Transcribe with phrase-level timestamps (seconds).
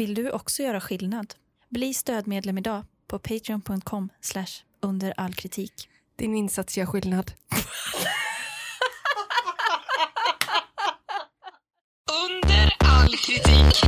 [0.00, 1.34] Vill du också göra skillnad?
[1.68, 4.08] Bli stödmedlem idag på patreon.com
[4.80, 5.88] under all kritik.
[6.16, 7.32] Din insats gör skillnad.
[12.26, 13.84] Under all kritik.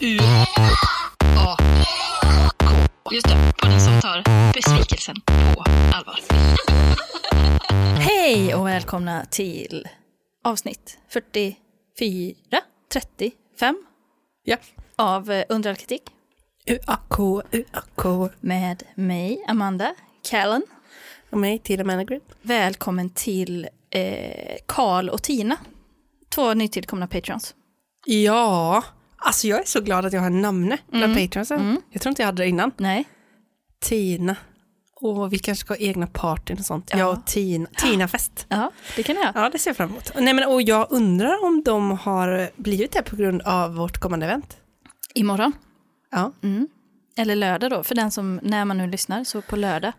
[0.00, 0.18] U
[1.36, 1.56] A
[2.58, 2.66] K.
[3.12, 5.64] Just det, podden som tar besvikelsen på
[5.94, 6.20] allvar.
[7.98, 9.88] Hej och välkomna till
[10.44, 12.34] avsnitt 44,
[12.92, 13.84] 35
[14.50, 14.56] Ja.
[14.96, 16.02] av eh, Under all kritik
[16.66, 18.32] UAK, UAK.
[18.40, 19.94] med mig, Amanda
[20.30, 20.62] Callen.
[21.30, 22.20] Och mig, Tina Managrid.
[22.42, 25.56] Välkommen till eh, Karl och Tina,
[26.28, 27.54] två nytillkomna patrons.
[28.06, 28.84] Ja,
[29.16, 31.82] alltså jag är så glad att jag har namne bland patronsen.
[31.90, 32.70] Jag tror inte jag hade det innan.
[32.76, 33.04] Nej,
[33.80, 34.36] Tina.
[35.00, 36.88] Och vi kanske ska ha egna partyn och sånt.
[36.92, 36.98] Ja.
[36.98, 37.68] Jag och Tina.
[37.76, 38.46] Tina-fest.
[38.48, 39.32] ja, det kan jag.
[39.34, 40.12] Ja, det ser jag fram emot.
[40.14, 44.26] Nej, men, och jag undrar om de har blivit det på grund av vårt kommande
[44.26, 44.56] event.
[45.14, 45.52] Imorgon.
[46.10, 46.32] Ja.
[46.42, 46.68] Mm.
[47.16, 49.92] Eller lördag då, för den som, när man nu lyssnar, så på lördag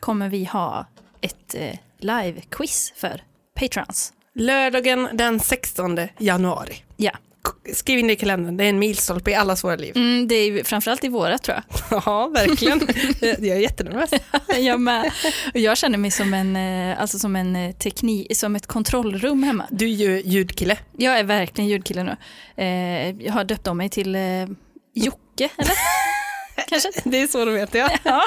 [0.00, 0.86] kommer vi ha
[1.20, 3.22] ett eh, live-quiz för
[3.54, 4.12] patrons.
[4.34, 6.74] Lördagen den 16 januari.
[6.96, 7.12] Ja,
[7.74, 9.96] Skriv in det i kalendern, det är en milstolpe i allas våra liv.
[9.96, 12.02] mm, det är framförallt i våra tror jag.
[12.06, 12.80] Ja, verkligen.
[13.20, 14.10] jag är jättenervös.
[14.58, 15.12] jag med.
[15.54, 19.66] Jag känner mig som en, eh, alltså som en eh, teknik, som ett kontrollrum hemma.
[19.70, 20.78] Du är ju ljudkille.
[20.96, 22.16] Jag är verkligen ljudkille nu.
[22.64, 24.16] Eh, jag har döpt om mig till
[24.94, 25.74] Jocke, eller?
[26.68, 26.90] Kanske?
[27.04, 27.90] Det är så de heter ja.
[28.02, 28.24] Ja.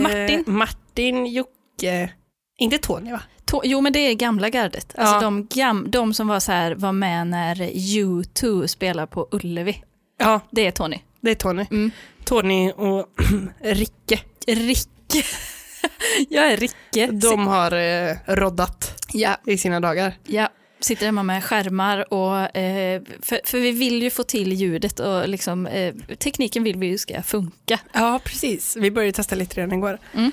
[0.00, 0.44] Martin.
[0.46, 2.10] Martin, Jocke,
[2.58, 3.22] inte Tony va?
[3.50, 4.94] To- jo, men det är gamla gardet.
[4.98, 5.20] Alltså Ja.
[5.20, 9.82] de, gam- de som var, så här, var med när U2 spelade på Ullevi.
[10.18, 10.98] Ja, Det är Tony.
[11.20, 11.66] det är Tony.
[11.70, 11.90] Mm.
[12.24, 13.06] Tony och
[13.60, 15.22] Ricke, Ricke.
[16.28, 17.06] jag är Ricke.
[17.06, 20.14] de har eh, roddat Ja, i sina dagar.
[20.26, 20.48] ja.
[20.80, 25.28] Sitter hemma med skärmar och eh, för, för vi vill ju få till ljudet och
[25.28, 27.80] liksom, eh, tekniken vill vi ju ska funka.
[27.92, 28.76] Ja, precis.
[28.76, 29.98] Vi började testa lite redan igår.
[30.14, 30.32] Mm.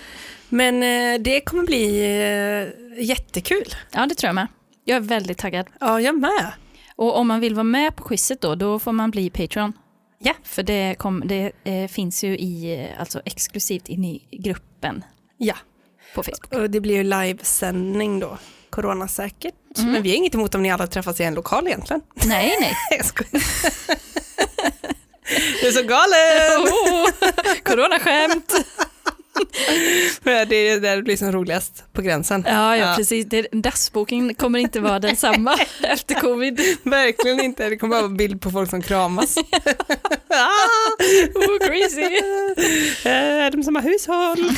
[0.53, 3.75] Men eh, det kommer bli eh, jättekul.
[3.91, 4.47] Ja, det tror jag med.
[4.85, 5.67] Jag är väldigt taggad.
[5.79, 6.51] Ja, jag med.
[6.95, 9.73] Och om man vill vara med på quizet då, då får man bli Patreon.
[10.19, 10.33] Ja.
[10.43, 15.03] För det, kom, det eh, finns ju i, alltså exklusivt in i gruppen
[15.37, 15.55] Ja,
[16.15, 16.53] på Facebook.
[16.53, 18.37] och det blir ju livesändning då.
[18.69, 19.53] Coronasäkert.
[19.77, 19.91] Mm.
[19.91, 22.01] Men vi har inget emot om ni alla träffas i en lokal egentligen.
[22.13, 22.75] Nej, nej.
[22.97, 23.43] Jag skojar.
[25.61, 26.67] Du är så galen!
[26.71, 27.09] Oh,
[27.63, 28.53] coronaskämt!
[30.23, 32.43] Det är där det blir som roligast, på gränsen.
[32.47, 32.95] Ja, ja, Ja.
[32.97, 33.25] precis.
[33.25, 36.61] Det, dagsboken kommer inte vara densamma efter covid.
[36.83, 39.37] Verkligen inte, det kommer bara vara bild på folk som kramas.
[40.29, 41.03] ah,
[41.35, 42.01] Oh, crazy.
[43.09, 44.49] eh, de som har hushåll.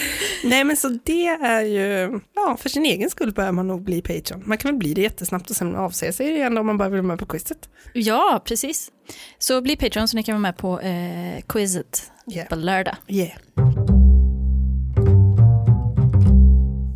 [0.44, 4.02] Nej men så det är ju, ja för sin egen skull bör man nog bli
[4.02, 4.42] Patreon.
[4.46, 7.00] Man kan väl bli det jättesnabbt och sen avsäga sig igen om man bara vill
[7.00, 7.68] vara med på quizet.
[7.94, 8.90] Ja, precis.
[9.38, 12.48] Så bli Patreon så ni kan vara med på eh, quizet Yeah.
[12.48, 12.96] på lördag.
[13.08, 13.38] yeah.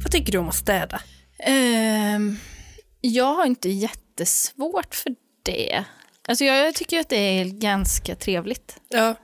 [0.02, 1.00] Vad tycker du om att städa?
[1.38, 2.36] Ehm,
[3.00, 5.84] jag har inte jättesvårt för det.
[6.28, 8.76] Alltså jag, jag tycker att det är ganska trevligt.
[8.88, 9.14] Ja.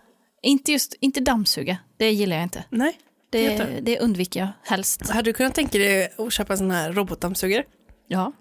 [0.42, 2.64] Inte just, inte dammsuga, det gillar jag inte.
[2.70, 2.98] Nej.
[3.30, 5.10] Det, det undviker jag helst.
[5.10, 7.64] Hade du kunnat tänka dig att köpa en sån här robotdammsugare?
[8.08, 8.32] Ja,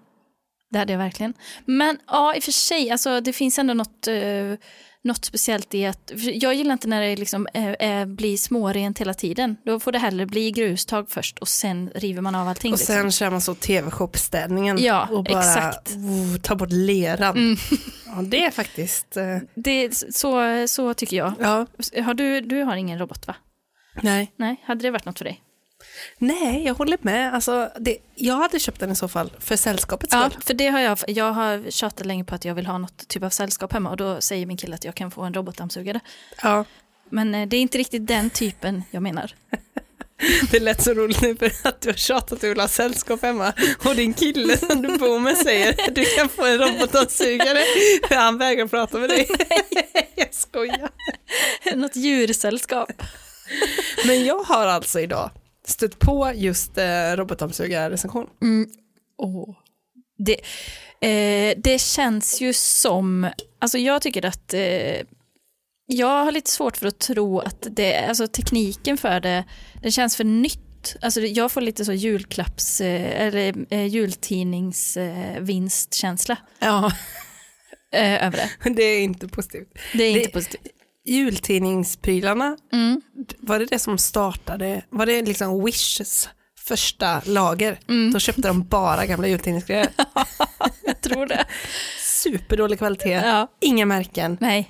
[0.70, 1.34] det hade jag verkligen.
[1.64, 4.14] Men ja, i och för sig, alltså, det finns ändå något, eh,
[5.04, 6.12] något speciellt i att...
[6.16, 9.56] Jag gillar inte när det liksom, eh, eh, blir smårent hela tiden.
[9.64, 12.72] Då får det hellre bli grustag först och sen river man av allting.
[12.72, 15.90] Och sen kör man så tv-shopstädningen Ja, och bara exakt.
[15.90, 17.36] oh, ta bort leran.
[17.36, 17.56] Mm.
[18.16, 21.32] Ja, det är faktiskt, eh, det, så, så tycker jag.
[21.40, 21.66] ja,
[22.04, 23.34] Har du, du har ingen robot va?
[24.02, 24.32] Nej.
[24.36, 25.42] Nej, hade det varit något för dig?
[26.18, 27.34] Nej, jag håller med.
[27.34, 30.42] Alltså, det, jag hade köpt den i så fall för sällskapets Ja, skull.
[30.42, 33.22] för det har jag, jag har tjatat länge på att jag vill ha något typ
[33.22, 36.00] av sällskap hemma och då säger min kille att jag kan få en robotdammsugare.
[36.42, 36.64] Ja,
[37.10, 39.34] Men eh, det är inte riktigt den typen jag menar.
[40.50, 43.22] det lät så roligt nu för att du har tjatat att du vill ha sällskap
[43.22, 43.52] hemma
[43.84, 47.60] och din kille som du bor med säger att du kan få en robotdammsugare
[48.08, 49.28] för han vägrar prata med dig.
[50.14, 50.88] jag skojar.
[51.74, 52.92] något djursällskap.
[54.06, 55.30] Men jag har alltså idag
[55.66, 58.26] stött på just eh, robotdammsugarrecension.
[59.18, 59.56] Åh.
[60.18, 60.40] Det,
[61.08, 64.96] eh, det känns ju som, alltså jag tycker att eh,
[65.86, 69.44] jag har lite svårt för att tro att det, alltså tekniken för det,
[69.82, 70.96] det känns för nytt.
[71.02, 76.92] Alltså det- jag får lite så julklapps, eh, eller eh, jultidningsvinstkänsla Ja,
[77.92, 78.70] eh, över det.
[78.76, 79.68] det är inte positivt.
[79.92, 80.66] Det är Det- inte positivt.
[81.06, 83.00] Jultidningsprylarna, Mm.
[83.38, 87.78] var det det som startade, var det liksom Wishes första lager?
[88.12, 89.88] Då köpte de bara gamla jultidningsgrejer.
[90.86, 91.44] Jag tror det.
[92.22, 93.48] superdålig kvalitet, Ja.
[93.60, 94.68] inga märken Nej.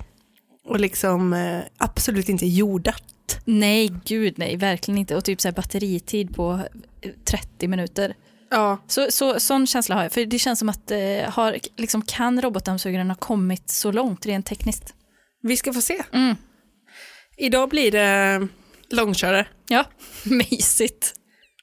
[0.65, 3.03] och liksom eh, absolut inte jordat.
[3.45, 5.15] Nej, gud nej, verkligen inte.
[5.15, 6.59] Och typ så batteritid på
[7.01, 8.15] eh, 30 minuter.
[8.49, 8.77] Ja.
[8.87, 10.97] Så, så, sån känsla har jag, för det känns som att eh,
[11.29, 14.93] har, liksom, kan robotdammsugaren ha kommit så långt rent tekniskt?
[15.41, 16.03] Vi ska få se.
[16.13, 16.35] Mm.
[17.37, 18.47] Idag blir det
[18.89, 19.47] långkörare.
[19.67, 19.85] Ja,
[20.23, 21.13] mysigt.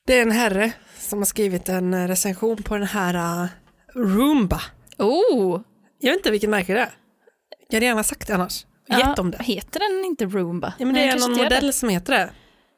[0.06, 3.48] Det är en herre som har skrivit en recension på den här uh,
[3.94, 4.60] Roomba.
[4.98, 5.60] Oh!
[6.00, 6.94] Jag vet inte vilken märke det är.
[7.68, 8.66] Jag hade gärna sagt det annars.
[8.88, 9.42] Gett om det.
[9.42, 10.74] Heter den inte Roomba?
[10.78, 11.72] Ja, men det Nej, är någon modell det.
[11.72, 12.30] som heter det.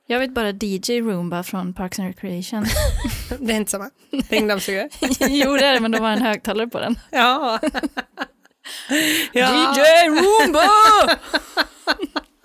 [0.07, 2.65] Jag vet bara DJ Roomba från Parks and Recreation.
[3.39, 3.91] Det är inte samma.
[4.11, 4.89] Det är ingen dammsugare.
[5.21, 6.99] jo, det är det, men de har en högtalare på den.
[7.11, 7.61] Ja.
[9.33, 9.73] ja.
[9.75, 10.69] DJ Roomba!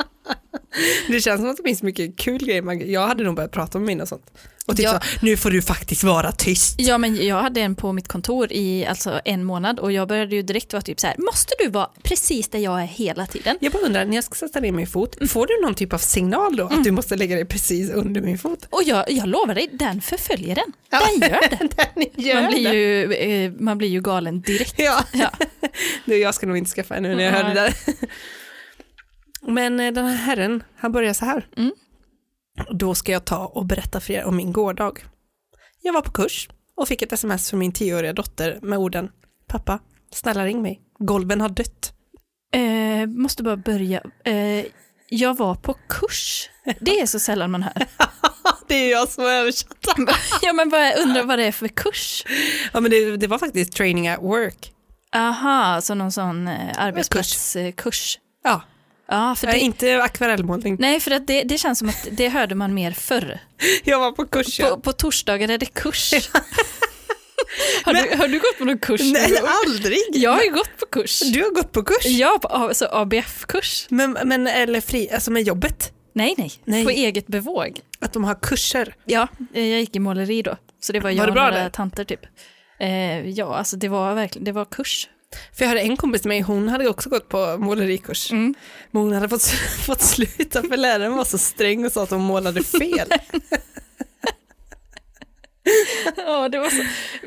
[1.08, 2.62] Det känns som att det finns mycket kul grejer.
[2.62, 4.26] man- Jag hade nog börjat prata med mina och sånt.
[4.66, 5.00] Och typ Ja.
[5.20, 6.76] så, nu får du faktiskt vara tyst.
[6.78, 10.36] Ja, men jag hade en på mitt kontor i alltså en månad och jag började
[10.36, 13.58] ju direkt vara typ så här, måste du vara precis där jag är hela tiden?
[13.62, 15.98] Jag bara undrar, när jag ska sätta ner min fot, får du någon typ av
[15.98, 16.66] signal då?
[16.66, 18.68] Att du måste lägga dig precis under min fot?
[18.70, 20.72] Och jag, jag lovar dig, den förföljer den.
[20.90, 21.00] Ja.
[21.20, 21.70] Den gör det.
[21.94, 24.74] Den gör Man blir, ju, eh, man blir ju galen direkt.
[24.78, 25.04] Ja.
[25.14, 25.30] Ja.
[26.06, 27.74] Du, jag ska nog inte skaffa en nu när jag hör det där.
[29.48, 31.48] Men eh, den här herren, han börjar så här.
[31.58, 31.72] Mm.
[32.72, 35.06] Då ska jag ta och berätta för er om min gårdag.
[35.82, 39.10] Jag var på kurs och fick ett sms från min tioåriga dotter med orden
[39.48, 39.80] Pappa,
[40.14, 40.82] snälla ring mig.
[41.00, 41.94] Golven har dött.
[42.54, 44.02] Eh, måste bara börja.
[44.26, 44.66] Eh,
[45.10, 46.50] jag var på kurs.
[46.80, 47.74] Det är så sällan man hör.
[48.68, 49.88] Det är jag som har översatt.
[50.42, 52.26] ja, men bara undrar vad det är för kurs.
[52.74, 54.74] Ja, men det, det var faktiskt training at work.
[55.16, 58.20] Aha, så någon sån eh, arbetsplatskurs.
[58.44, 58.62] Ja,
[59.12, 59.60] Ja, för det...
[59.60, 60.78] inte akvarellmålning.
[60.80, 63.40] nej, för att det, det känns som att det hörde man mer förr.
[63.84, 64.60] Jag var på kurs.
[64.60, 64.70] ja.
[64.70, 66.14] På, på torsdagar är det kurs.
[67.86, 69.02] har, du, har du gått på någon kurs?
[69.14, 69.34] Nej,
[69.66, 69.98] aldrig.
[70.14, 71.20] Jag har ju gått på kurs.
[71.20, 72.06] Du har gått på kurs.
[72.06, 73.86] Ja, på alltså ABF-kurs.
[73.90, 75.92] Men, men eller fri, alltså med jobbet.
[76.14, 76.84] Nej, nej, Nej.
[76.84, 77.80] På eget bevåg.
[78.00, 78.96] Att de har kurser.
[79.06, 80.58] Ja, eh, jag gick i måleri då.
[80.80, 81.70] Så det var jag Var det och några där?
[81.70, 82.26] tanter typ.
[82.80, 85.10] Eh, ja, alltså det var verkligen, det var kurs.
[85.54, 88.32] För jag hade en kompis med mig, hon hade också gått på målerikurs.
[88.32, 88.56] Mm.
[88.92, 89.44] Men hon hade fått,
[89.86, 93.08] fått sluta för läraren var så sträng och sa att hon målade fel.
[96.18, 96.84] Ja, det var så,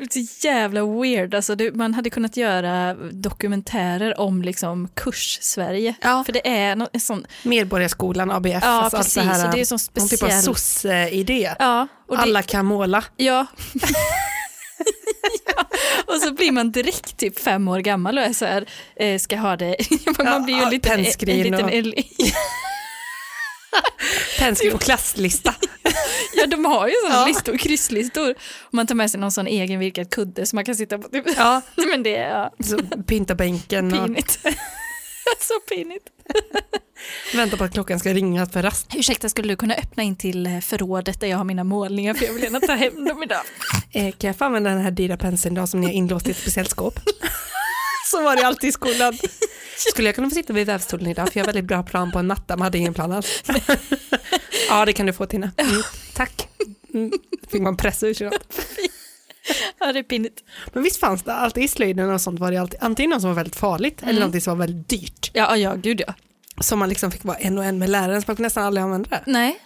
[0.09, 1.33] så jävla weird.
[1.35, 5.95] Alltså det, man hade kunnat göra dokumentärer om liksom kurs-Sverige.
[6.01, 6.23] Ja.
[6.25, 9.51] För det är något, en sån, Medborgarskolan, ABF, ja alltså precis, allt det här.
[9.51, 10.43] det är sån någon typ av speciell...
[10.43, 11.55] sosse-idé.
[11.59, 13.03] ja, det, Alla kan måla.
[13.17, 13.45] Ja.
[15.55, 15.65] ja.
[16.05, 19.35] Och så blir man direkt typ fem år gammal och är så här, eh, ska
[19.37, 19.75] ha det.
[20.17, 21.03] man Ja, blir ju en liten, en,
[21.43, 21.71] liten och-
[24.39, 25.55] Pennskriv och klasslista.
[26.35, 27.25] Ja, de har ju sådana Ja.
[27.27, 28.31] listor, krysslistor.
[28.61, 31.07] Och man tar med sig någon sån egen virkad kudde som man kan sitta på.
[31.09, 31.25] Typ.
[31.37, 34.39] Ja, Men det är ja, så pynta bänken och pinigt.
[35.39, 36.09] så pinigt.
[37.35, 38.87] vänta på att klockan ska ringa för rast.
[38.95, 42.25] Ursäkta, skulle du kunna öppna in till eh, förrådet där jag har mina målningar för
[42.25, 43.41] jag vill gärna ta hem dem idag.
[43.91, 46.31] Eh, kan jag få använda den här dyra penseln idag som ni har inlåst i
[46.31, 46.99] ett speciellt skåp?
[48.11, 49.17] Så var det alltid i skolan.
[49.77, 52.19] Skulle jag kunna få sitta vid vävstolen idag för jag har väldigt bra plan på
[52.19, 53.43] en matta men hade ingen plan alls.
[54.69, 55.51] Ja det kan du få Tina.
[55.57, 55.83] Mm,
[56.13, 56.47] tack.
[56.93, 57.11] Mm,
[57.51, 58.64] fick man pressa ur sig något.
[59.85, 60.43] Ja, det är pinigt.
[60.73, 63.29] Men visst fanns det alltid i slöjden och sånt var det alltid antingen något som
[63.29, 65.31] var väldigt farligt eller något som var väldigt dyrt.
[65.33, 66.13] Ja, ja, gud ja.
[66.59, 68.83] Som man liksom fick vara en och en med läraren så man kunde nästan aldrig
[68.83, 69.23] använda det.
[69.25, 69.59] Nej.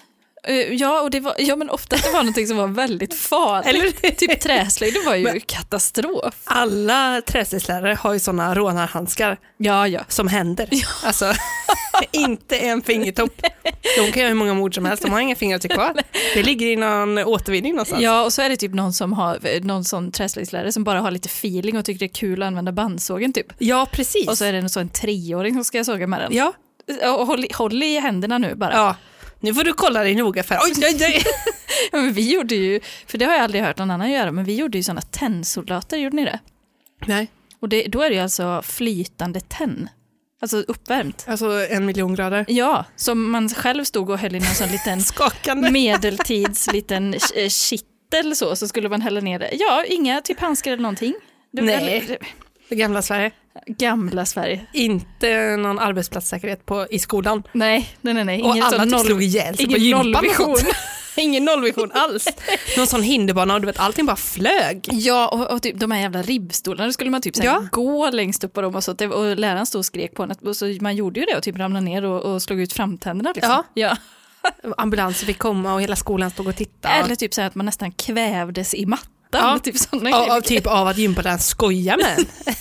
[0.49, 4.17] Eh, Ja, och det var, ja, men ofta det var någonting som var väldigt farligt.
[4.19, 6.35] Typ träslöjd, det var ju katastrof.
[6.43, 10.01] Alla träslöjdslärare har ju sådana rånarhandskar Ja, ja.
[10.07, 10.69] som händer.
[11.03, 11.33] Alltså,
[12.11, 13.41] inte en fingertopp.
[13.97, 15.93] De kan göra hur många mord som helst, de har inga fingeravtryck kvar.
[16.33, 18.01] Det ligger i någon återvinning någonstans.
[18.01, 21.11] Ja, och så är det typ någon som har, någon sån träslöjdslärare som bara har
[21.11, 23.47] lite feeling och tycker det är kul att använda bandsågen typ.
[23.57, 24.27] Ja, precis.
[24.27, 26.33] Och så är det en sån treåring som ska såga med den.
[26.33, 26.53] ja,
[27.19, 28.73] Och håll, håll i händerna nu bara.
[28.73, 28.95] ja,
[29.39, 31.23] nu får du kolla dig noga för oj, oj, oj.
[31.91, 34.43] Ja, men vi gjorde ju, för det har jag aldrig hört någon annan göra, men
[34.45, 36.39] vi gjorde ju sådana tennsoldater, gjorde ni det?
[37.05, 37.27] Nej,
[37.59, 39.89] Och det, då är det ju alltså flytande tenn,
[40.41, 41.25] alltså uppvärmt.
[41.27, 42.45] alltså en miljon grader.
[42.47, 45.71] Ja, som man själv stod och höll i någon sån liten Skakande.
[45.71, 49.49] medeltids liten eh, kittel så, så skulle man hälla ner det.
[49.53, 51.13] Ja, inga typ handskar eller någonting.
[51.51, 51.97] Nej.
[51.97, 52.17] eller-
[52.69, 53.31] Det gamla Sverige.
[53.65, 54.65] Gamla Sverige.
[54.73, 57.43] Inte någon arbetsplatssäkerhet på, i skolan.
[57.51, 58.23] Nej, nej, nej.
[58.25, 58.43] nej.
[58.43, 60.25] Och Ingen alla sån typ noll, slog ihjäl sig på gympan.
[60.39, 60.57] och.
[61.17, 62.27] Ingen nollvision alls.
[62.77, 64.87] Någon sån hinderbana och du vet allting bara flög.
[64.91, 67.63] Ja, och, och typ de här jävla ribbstolarna, då skulle man typ Ja.
[67.71, 68.91] gå längst upp på dem och så.
[68.91, 70.31] Och läraren stod och skrek på en.
[70.31, 73.31] Och så man gjorde ju det och typ ramlade ner och, och slog ut framtänderna.
[73.35, 73.51] Liksom.
[73.51, 73.63] Ja.
[73.73, 73.97] ja.
[74.77, 76.93] Ambulanser fick komma och hela skolan stod och tittade.
[76.95, 79.09] Eller typ så här att man nästan kvävdes i mattan.
[79.31, 79.59] Ja.
[79.63, 80.37] Typ såna Av, grejer.
[80.37, 82.25] av, typ av att gympaläraren skojar med.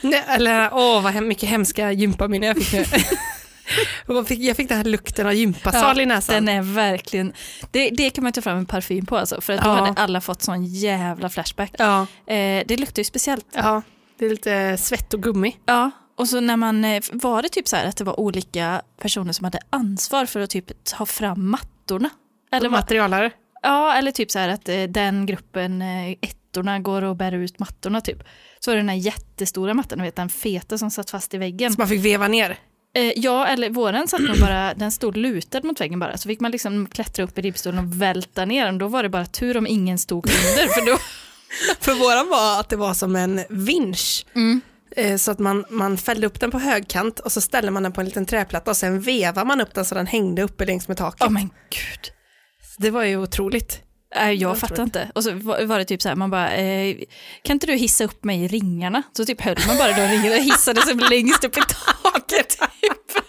[0.00, 2.98] Nej, eller åh vad mycket hemska gympaminnen jag fick nu.
[4.14, 6.34] jag, fick, jag fick den här lukten av gympasal i näsan.
[6.34, 7.32] Den är verkligen,
[7.70, 9.74] det, det kan man ta fram en parfym på alltså, för att då Ja.
[9.74, 11.70] hade alla fått sån jävla flashback.
[11.78, 13.46] Ja, Eh, det luktar ju speciellt.
[13.52, 13.82] ja,
[14.18, 15.56] det är lite svett och gummi.
[15.66, 18.82] Ja, och så när man, eh, var det typ så här att det var olika
[19.02, 22.10] personer som hade ansvar för att typ ta fram mattorna?
[22.52, 23.30] Eller, Materialare.
[23.64, 27.58] Ja, eller typ så här att eh, den gruppen eh, ettorna går och bär ut
[27.58, 28.18] mattorna typ.
[28.60, 31.72] Så var det den här jättestora mattan, vet den feta som satt fast i väggen.
[31.72, 32.58] Så man fick veva ner.
[32.96, 36.40] Eh, ja, eller våren satt man bara, den stod lutad mot väggen bara, så fick
[36.40, 38.78] man liksom klättra upp i ribbstolen och välta ner den.
[38.78, 40.98] Då var det bara tur om ingen stod under, för då...
[41.80, 44.26] För våran var att det var som en vinsch.
[44.96, 47.92] Eh, Så att man, man fällde upp den på högkant och så ställde man den
[47.92, 50.88] på en liten träplatta och sen vevar man upp den så den hängde uppe längs
[50.88, 51.22] med taket.
[51.26, 52.12] Åh men gud.
[52.78, 53.80] Det var ju otroligt.
[54.16, 55.10] Nej, jag fattar inte.
[55.14, 55.30] Och så
[55.66, 56.96] var det typ så här, man bara, eh,
[57.42, 59.02] kan inte du hissa upp mig i ringarna?
[59.12, 62.48] Så typ höll man bara då ringarna och hissade sig längst upp i taket.
[62.48, 62.58] Typ.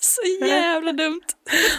[0.00, 1.20] Så jävla dumt.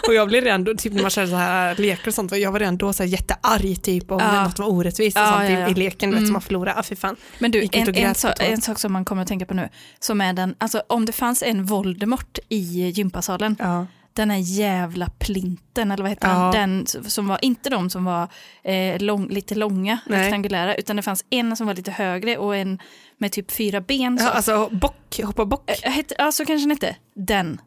[0.08, 2.60] Och jag blev redan typ när man körde så här lekar och sånt, jag var
[2.60, 4.44] redan då så här jättearg typ om Ja.
[4.44, 5.70] något var orättvist och Ja, sånt i- ja, ja.
[5.70, 6.26] i leken, du vet, Mm.
[6.28, 6.80] som man förlorade.
[6.80, 7.16] Ah, fy fan.
[7.40, 8.40] Men du, en, en, totalt.
[8.42, 11.12] en sak som man kommer att tänka på nu, som är den, alltså om det
[11.12, 13.88] fanns en Voldemort i gympasalen, Ja.
[14.14, 16.34] Den här jävla plinten, eller vad heter Ja.
[16.34, 18.28] han, den som var, inte de som var
[18.64, 20.24] eh, lång, lite långa, Nej.
[20.24, 22.80] rektangulära, utan det fanns en som var lite högre och en
[23.18, 24.18] med typ fyra ben.
[24.20, 24.26] Så.
[24.26, 25.70] Ja, alltså bock, hoppa bock.
[25.84, 26.96] Eh, hette- Ja, så kanske den hette.
[27.16, 27.62] Den.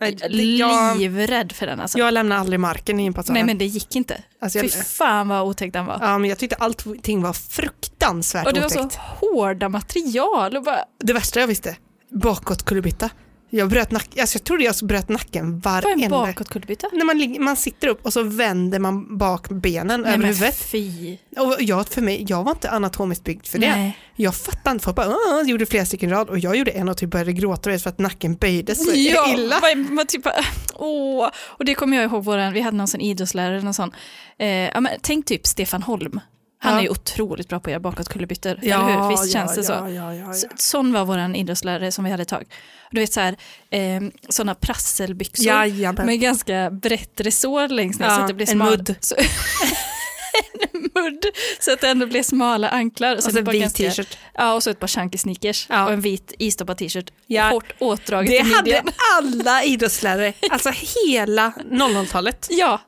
[0.00, 1.98] Det- jag, Livrädd för den alltså.
[1.98, 3.34] jag lämnar aldrig marken i gympasalen.
[3.34, 4.22] Nej men det gick inte.
[4.40, 5.98] Alltså, Fy jag, fan vad otäck den var.
[6.00, 8.92] ja, men jag tyckte allting var fruktansvärt och det var otäckt.
[8.94, 11.76] så hårda material och bara, Det värsta jag visste,
[12.10, 13.10] bakåt kullerbytta.
[13.50, 16.08] Jag bröt nacken, alltså jag trodde jag bröt nacken vad är en varenda...
[16.18, 16.88] bakåtkullerbytta?
[16.92, 20.56] När man, man sitter upp och så vänder man bak benen Nej över men huvudet.
[20.58, 21.16] fy.
[21.36, 23.70] Och jag, för mig, jag var inte anatomiskt byggd för det.
[23.76, 23.98] Nej.
[24.16, 26.96] Jag fattade inte, folk bara "Åh", gjorde flera stycken rad och jag gjorde en och
[26.96, 29.58] typ började gråta för att nacken böjdes så Ja, illa.
[29.62, 30.26] vad- man typ,
[30.74, 31.28] åh.
[31.36, 33.92] Och det kommer jag ihåg, våran, vi hade någon sån idrottslärare, någon sån.
[34.38, 36.20] Eh, ja, men, tänk typ Stefan Holm.
[36.58, 36.78] Han Ja.
[36.78, 39.08] är ju otroligt bra på att göra bakåtkullerbyttor, eller hur?
[39.08, 39.72] Visst känns det så?
[39.72, 40.56] Ja, ja, ja, Så- ja.
[40.56, 42.42] Sån var våran idrottslärare som vi hade ett tag.
[42.82, 43.36] Och Du vet så här,
[43.70, 46.06] eh, sådana prasselbyxor Jajamän.
[46.06, 48.94] med ganska brett resår längst ner Ja, så att det blir en smal- mudd.
[49.00, 49.14] Så,
[50.72, 51.24] en mudd,
[51.60, 53.12] så att det ändå blir smala anklar.
[53.12, 54.18] Och Och sen så par vit t-shirt.
[54.34, 55.84] Ja, och så ett par chunky sneakers Ja.
[55.86, 57.10] och en vit istoppad t-shirt.
[57.26, 57.48] Ja.
[57.50, 58.82] Hårt åtdraget Det i hade
[59.18, 60.70] alla idrottslärare, alltså
[61.06, 62.46] hela 00-talet.
[62.50, 62.80] Ja,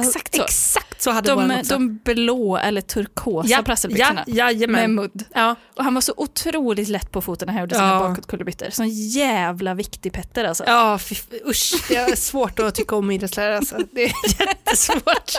[0.00, 0.42] exakt så.
[0.42, 1.72] Exakt så hade De, också.
[1.74, 5.24] de blå eller turkosa ja, prasselbyxorna ja, med mudd.
[5.34, 5.54] Ja.
[5.76, 7.98] Och han var så otroligt lätt på foten när han gjorde sina Ja.
[8.08, 8.70] bakåtkullerbyttor.
[8.70, 10.64] Sån jävla viktig Petter alltså.
[10.66, 11.14] Ja, fy,
[11.46, 13.76] usch, det är svårt att tycka om idrottslärare alltså.
[13.92, 15.32] Det är jättesvårt.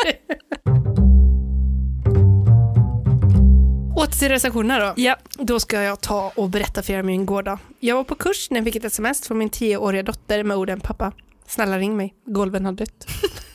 [3.95, 4.93] Åter till recensionerna då.
[5.01, 5.15] Ja.
[5.37, 7.59] Då ska jag ta och berätta för er om min gårdag.
[7.79, 10.79] Jag var på kurs när jag fick ett sms från min tioåriga dotter med orden
[10.79, 11.11] pappa,
[11.47, 13.07] snälla ring mig, golven har dött.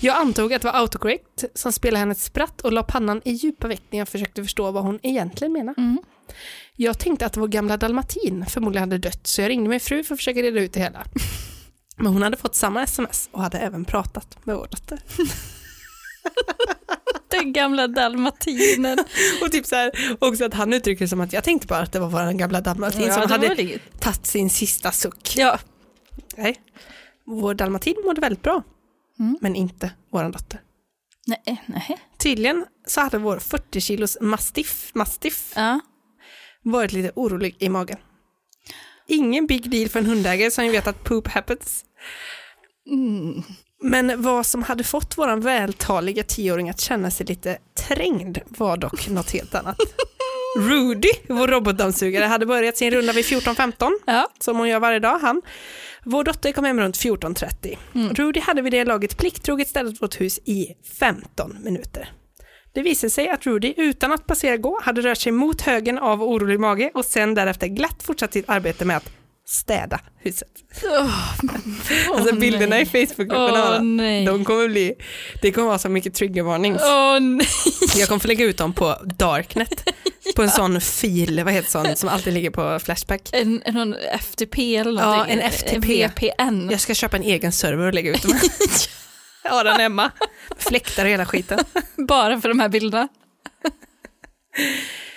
[0.00, 3.32] jag antog att det var autocorrect som spelade henne ett spratt och la pannan i
[3.32, 5.80] djupa veck när jag försökte förstå vad hon egentligen menade.
[5.80, 5.98] Mm.
[6.76, 10.14] Jag tänkte att vår gamla dalmatin förmodligen hade dött så jag ringde min fru för
[10.14, 11.04] att försöka reda ut det hela.
[11.96, 15.00] Men hon hade fått samma sms och hade även pratat med vår dotter.
[17.28, 18.98] Den gamla dalmatinen.
[19.42, 21.92] Och typ så här, också att han uttrycker det som att jag tänkte bara att
[21.92, 25.34] det var vår gamla dalmatin Ja, som hade tagit sin sista suck.
[25.36, 25.58] Ja.
[26.36, 26.56] Nej.
[27.24, 28.62] Vår dalmatin mådde väldigt bra,
[29.20, 29.38] Mm.
[29.40, 30.60] men inte vår dotter.
[31.26, 31.98] Nej, nej.
[32.18, 35.80] Tydligen så hade vår 40 kilos mastiff, mastiff Ja.
[36.62, 37.98] varit lite orolig i magen.
[39.08, 41.84] Ingen big deal för en hundägare som vet att poop happens.
[42.90, 43.42] Mm.
[43.82, 47.58] Men vad som hade fått våran vältaliga tioåring att känna sig lite
[47.88, 49.76] trängd var dock något helt annat.
[50.58, 54.28] Rudy, vår robotdammsugare, hade börjat sin runda vid 14.15, Ja.
[54.38, 55.42] som hon gör varje dag, han.
[56.04, 57.78] Vår dotter kom hem runt 14.30.
[57.94, 58.14] Mm.
[58.14, 60.66] Rudy hade vid det laget plikttroget städat vårt hus i
[60.98, 62.12] 15 minuter.
[62.72, 66.22] Det visade sig att Rudy utan att passera gå hade rört sig mot högen av
[66.22, 69.10] orolig mage och sen därefter glatt fortsatt sitt arbete med att
[69.46, 70.48] städa huset.
[72.14, 72.82] alltså Åh, bilderna nej.
[72.82, 74.94] i Facebookgruppen Åh, oh, de kommer bli,
[75.42, 76.82] det kommer vara så mycket triggervarnings.
[77.20, 77.48] Nej.
[77.96, 79.88] Jag kommer få lägga ut dem på Darknet,
[80.36, 83.28] på en sån fil, vad heter sån, som alltid ligger på Flashback.
[83.32, 85.38] En, en, FTP eller Ja, någonting.
[85.38, 86.06] en FTP.
[86.08, 86.70] VPN.
[86.70, 88.32] Jag ska köpa en egen server och lägga ut dem.
[89.44, 90.10] Har den hemma,
[90.58, 91.58] fläktar hela skiten.
[92.08, 93.08] Bara för de här bilderna.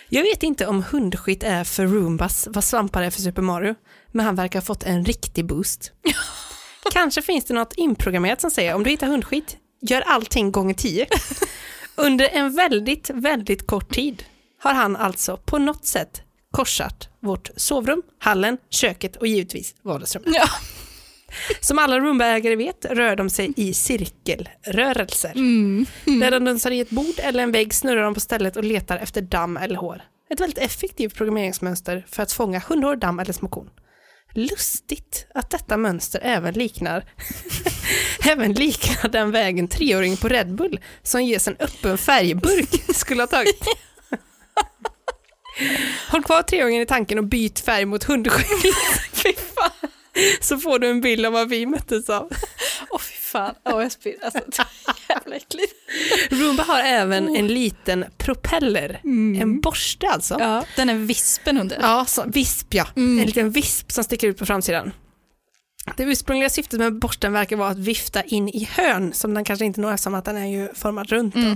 [0.10, 3.75] Jag vet inte om hundskit är för Roombas vad svampar är för Super Mario,
[4.12, 5.91] men han verkar ha fått en riktig boost.
[6.91, 11.08] Kanske finns det något inprogrammerat som säger om du hittar hundskit, gör allting gånger tio.
[11.96, 14.24] Under en väldigt, väldigt kort tid
[14.63, 20.34] har han alltså på något sätt korsat vårt sovrum, hallen, köket och givetvis vardagsrummet.
[20.36, 20.46] Ja.
[21.62, 25.32] Som alla rumbaägare vet rör de sig i cirkelrörelser.
[25.36, 25.86] Mm.
[26.05, 28.98] Där de dunsar i ett bord eller en vägg snurrar de på stället och letar
[28.98, 30.01] efter damm eller hår.
[30.29, 33.70] Ett väldigt effektivt programmeringsmönster för att fånga hundhår, damm eller små korn.
[34.34, 37.05] Lustigt att detta mönster även liknar
[38.25, 43.27] även liknar den vägen treåring på Red Bull som ges en öppen färgburk skulle ha
[43.27, 43.65] tagit.
[46.12, 48.03] Håll kvar treåringen i tanken och byt färg mot.
[49.13, 49.89] Fy fan.
[50.41, 52.29] Så får du en bild av vad vi möttes av.
[52.89, 53.55] Åh fy fan,
[53.89, 54.15] spyr.
[54.22, 55.74] Alltså, det är jävla äckligt.
[56.29, 59.00] Roomba har även en liten propeller,
[59.41, 60.38] en borste alltså.
[60.39, 61.77] Ja, Ja, den är vispen under.
[62.07, 62.88] så, visp ja.
[62.95, 64.91] En liten visp som sticker ut på framsidan.
[65.97, 69.65] Det ursprungliga syftet med borsten verkar vara att vifta in i hörn som den kanske
[69.65, 71.35] inte når eftersom att den är ju formad runt.
[71.35, 71.55] då.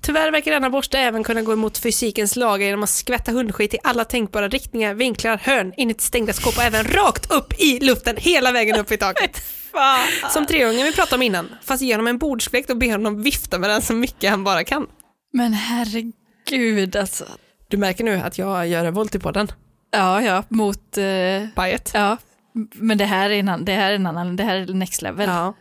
[0.00, 3.78] Tyvärr verkar denna borste även kunna gå emot fysikens lagar genom att skvätta hundskit i
[3.84, 7.80] alla tänkbara riktningar, vinklar, hörn, in i ett stängda skåp och även rakt upp i
[7.80, 9.42] luften hela vägen upp i taket.
[10.30, 13.70] Som treåringen vi pratade om innan, fast genom en bordsfläkt och ber honom vifta med
[13.70, 14.86] den så mycket han bara kan.
[15.32, 17.24] Men herregud alltså.
[17.68, 19.48] Du märker nu att jag gör revolt i podden.
[19.90, 20.98] Ja, ja, mot...
[20.98, 21.04] eh,
[21.54, 21.90] Bajet.
[21.94, 22.16] ja,
[22.74, 25.02] men det här är en annan, det här är en annan, det här är next
[25.02, 25.28] level.
[25.28, 25.54] Ja.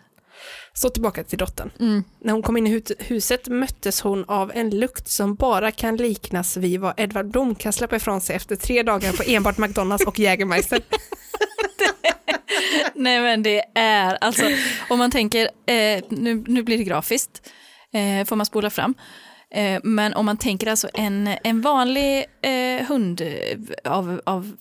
[0.73, 1.71] Så tillbaka till dottern.
[1.79, 2.03] Mm.
[2.21, 5.95] När hon kom in i hu- huset möttes hon av en lukt som bara kan
[5.97, 10.05] liknas vid vad Edvard Blom kan släppa ifrån sig efter tre dagar på enbart McDonalds
[10.05, 10.81] och Jägermeister.
[12.95, 14.45] Nej men det är, alltså
[14.89, 17.51] om man tänker, eh, nu, nu blir det grafiskt,
[17.93, 18.93] eh, får man spola fram.
[19.51, 23.21] Eh, men om man tänker alltså en, en vanlig eh, hund
[23.83, 24.51] av, av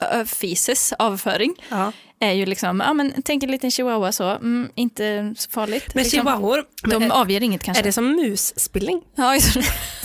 [0.00, 1.92] Ö, fises avföring Ja.
[2.20, 5.94] är ju liksom, ja men tänk en liten chihuahua så, mm, inte så farligt.
[5.94, 6.18] Men liksom.
[6.18, 7.82] chihuahuor, De är, avger inget kanske.
[7.82, 9.02] är det som musspilling?
[9.16, 9.38] Ja.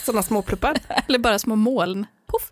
[0.05, 0.77] Sådana små pluppar?
[1.07, 2.05] eller bara små moln.
[2.31, 2.51] Puff.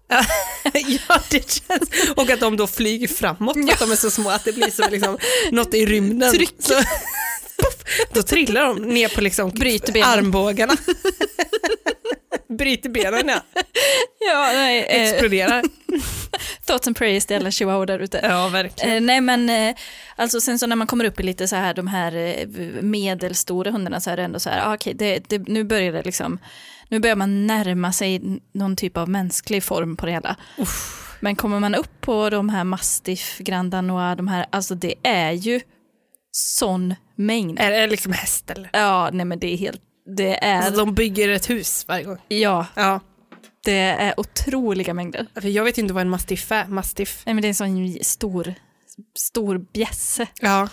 [0.73, 1.89] ja, det känns.
[2.15, 4.69] Och att de då flyger framåt för att de är så små att det blir
[4.69, 5.17] som liksom
[5.51, 6.31] något i rymden.
[6.33, 6.55] Tryck.
[6.59, 6.73] Så,
[7.57, 9.51] puff, då trillar de ner på liksom
[10.03, 10.73] armbågarna.
[12.57, 13.29] Bryter benen
[14.19, 15.63] ja, nej, eh, exploderar.
[16.65, 18.19] thoughts and prayers till alla chihuahua där ute.
[18.23, 18.95] Ja, verkligen.
[18.95, 19.75] Eh, nej men eh,
[20.15, 22.45] alltså sen så när man kommer upp i lite så här de här
[22.81, 26.03] medelstora hundarna så är det ändå så här, ah, okej det, det, nu börjar det
[26.03, 26.39] liksom,
[26.89, 28.21] nu börjar man närma sig
[28.53, 30.35] någon typ av mänsklig form på det hela.
[31.19, 35.31] Men kommer man upp på de här mastiff, grand danois, de här, alltså det är
[35.31, 35.61] ju
[36.31, 37.59] sån mängd.
[37.59, 38.69] Är det liksom häst eller?
[38.73, 42.17] Ja, nej men det är helt, det är, Alltså de bygger ett hus varje gång.
[42.27, 42.99] ja, Ja,
[43.65, 45.27] det är otroliga mängder.
[45.41, 46.65] för jag vet inte vad en mastiff är.
[46.67, 47.23] Mastiff.
[47.25, 48.53] Nej men det är en sån stor,
[49.15, 50.27] stor bjässe.
[50.41, 50.69] Ja.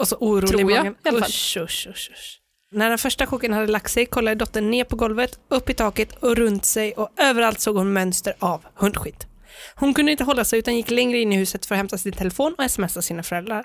[0.00, 1.28] Och så orolig Tror jag, i alla fall.
[1.28, 2.40] Usch, usch, usch, usch.
[2.72, 6.14] När den första chocken hade lagt sig kollade dottern ner på golvet, upp i taket
[6.16, 9.26] och runt sig och överallt såg hon mönster av hundskit.
[9.74, 12.12] Hon kunde inte hålla sig utan gick längre in i huset för att hämta sin
[12.12, 13.64] telefon och smsa sina föräldrar.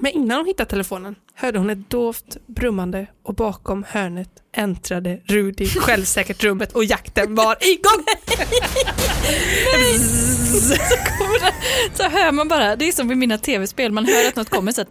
[0.00, 5.66] Men innan hon hittade telefonen hörde hon ett dovt brummande och bakom hörnet äntrade Rudi
[5.66, 8.04] självsäkert rummet och jakten var igång!
[11.94, 14.72] Så hör man bara, det är som vid mina tv-spel, man hör att något kommer
[14.72, 14.84] så,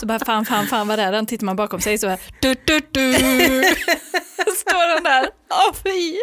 [0.00, 1.26] så bara fan, fan, fan, vad är den?
[1.26, 3.12] Tittar man bakom sig så här, du, du, du.
[4.56, 6.16] Står den där, åh fy.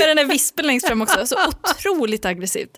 [0.00, 2.70] Med den där vispen längst fram också, så otroligt aggressivt.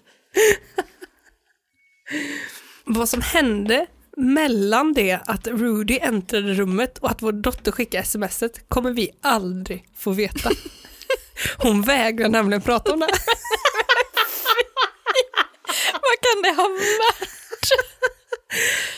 [2.92, 8.68] Vad som hände mellan det att Rudy äntrade rummet och att vår dotter skickade smset
[8.68, 10.50] kommer vi aldrig få veta.
[11.58, 13.06] Hon vägrar nämligen prata om det.
[15.92, 17.28] Vad kan det ha varit?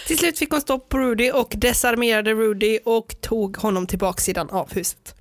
[0.06, 4.50] Till slut fick hon stopp på Rudy och desarmerade Rudy och tog honom till baksidan
[4.50, 5.14] av huset.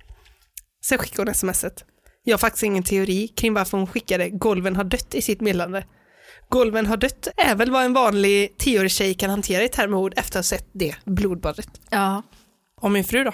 [0.84, 1.84] Sen skickade hon smset.
[2.24, 5.84] Jag har faktiskt ingen teori kring varför hon skickade golven har dött i sitt meddelande.
[6.52, 10.38] Golven har dött är väl vad en vanlig tioårig tjej kan hantera i termord efter
[10.38, 11.68] att ha sett det blodbadet.
[11.90, 12.22] Ja,
[12.80, 13.32] Och min fru då?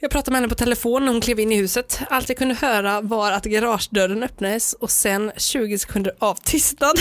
[0.00, 2.00] Jag pratade med henne på telefon när hon klev in i huset.
[2.10, 6.94] Allt jag kunde höra var att garagedörren öppnades och sen 20 sekunder av tystnad.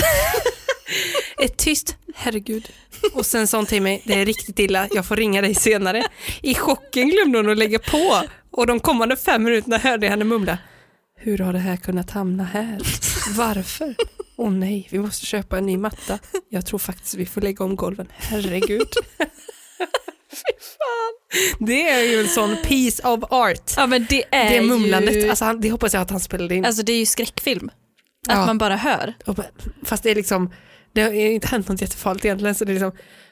[1.44, 2.70] Ett tyst herregud.
[3.14, 6.04] Och sen sa hon till mig, det är riktigt illa, jag får ringa dig senare.
[6.42, 8.22] I chocken glömde hon att lägga på
[8.52, 10.58] och de kommande fem minuterna hörde jag henne mumla.
[11.20, 12.80] Hur har det här kunnat hamna här?
[13.38, 13.96] Varför?
[14.36, 16.20] Åh nej, vi måste köpa en ny matta.
[16.50, 18.08] Jag tror faktiskt vi får lägga om golven.
[18.16, 18.88] Herregud.
[21.60, 23.72] Det är ju en sån piece of art.
[23.78, 26.56] ja men det är Det mumlandet, ju, alltså han, det hoppas jag att han spelade
[26.56, 26.66] in.
[26.66, 27.70] alltså det är ju skräckfilm.
[28.28, 28.46] Att Ja.
[28.46, 29.14] man bara hör.
[29.84, 30.54] Fast det är liksom,
[30.94, 32.92] det har inte hänt något jättefarligt egentligen så det är liksom,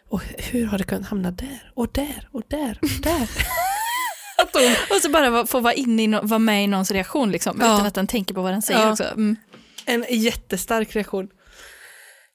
[0.09, 3.27] och hur har det kunnat hamna där och där och där och där?
[4.95, 7.73] Och så bara få vara, inne i no- vara med i någons reaktion liksom, Ja.
[7.75, 8.91] utan att den tänker på vad den säger Ja.
[8.91, 9.03] också.
[9.03, 9.35] Mm.
[9.85, 11.27] En jättestark reaktion.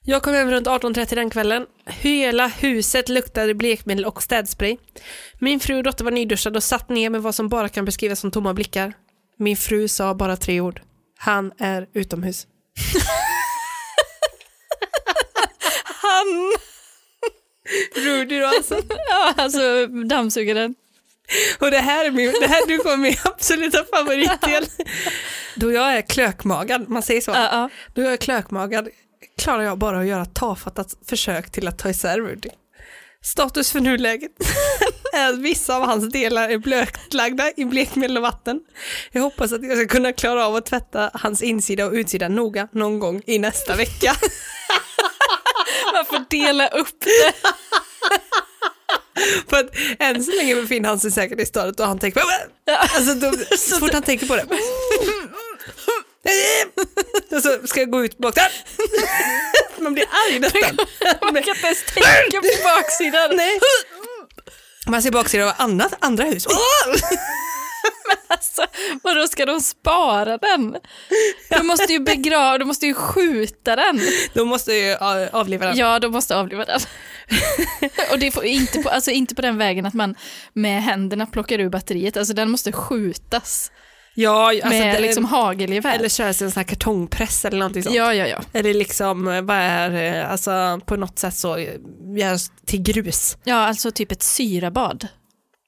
[0.08, 1.66] Jag kom hem runt 18.30 den kvällen.
[1.86, 4.76] Hela huset luktade blekmedel och städspray.
[5.38, 8.20] Min fru och dotter var nyduschade och satt ner med vad som bara kan beskrivas
[8.20, 8.92] som tomma blickar.
[9.38, 10.80] Min fru sa bara tre ord.
[11.18, 12.46] Han är utomhus.
[16.02, 16.52] Han!
[17.96, 18.80] Rudy då alltså.
[18.88, 20.74] Ja, alltså dammsugaren.
[21.58, 24.66] Och det här är min, det här, du kommer min absoluta favoritdel.
[25.54, 27.30] Då jag är klökmagad, man säger så.
[27.30, 27.70] Ja, ja.
[27.94, 28.88] Då jag är klökmagad
[29.38, 32.48] klarar jag bara att göra tafatta försök till att ta isär Rudy.
[33.22, 34.32] Status för nuläget
[35.12, 38.60] är att vissa av hans delar är blötlagda i blekmedel och vatten.
[39.12, 42.68] Jag hoppas att jag ska kunna klara av att tvätta hans insida och utsida noga
[42.72, 44.16] någon gång i nästa vecka.
[45.92, 47.34] Man får dela upp det.
[49.48, 52.22] För att än så länge befinner han sig säkert i stadiet och han tänker
[52.68, 54.46] alltså då, så fort han tänker på det.
[57.36, 58.52] Och så ska jag gå ut bak där.
[59.82, 60.76] Man blir arg nästan.
[61.22, 63.36] Man kan inte ens tänka på baksidan.
[63.36, 63.60] Nej.
[64.86, 66.46] Man ser baksidan av annat, andra hus.
[68.28, 68.66] Alltså,
[69.02, 70.76] vadå, ska de spara den?
[71.50, 74.00] Du måste ju begrava, du måste ju skjuta den.
[74.34, 74.94] Då måste ju
[75.32, 75.76] avliva den.
[75.76, 76.80] Ja, de måste avliva den.
[78.12, 80.14] Och det får inte på, alltså inte på den vägen att man
[80.52, 83.72] med händerna plockar ur batteriet, alltså den måste skjutas
[84.18, 85.94] Ja, alltså, med det, liksom hagelgevär.
[85.94, 87.94] eller köras i en sån här kartongpress eller någonting sånt.
[87.96, 88.40] ja, ja, ja.
[88.52, 91.74] Eller liksom, eh, vad är, eh, alltså på något sätt så eh,
[92.18, 93.36] görs till grus.
[93.44, 95.08] Ja, alltså typ ett syrabad.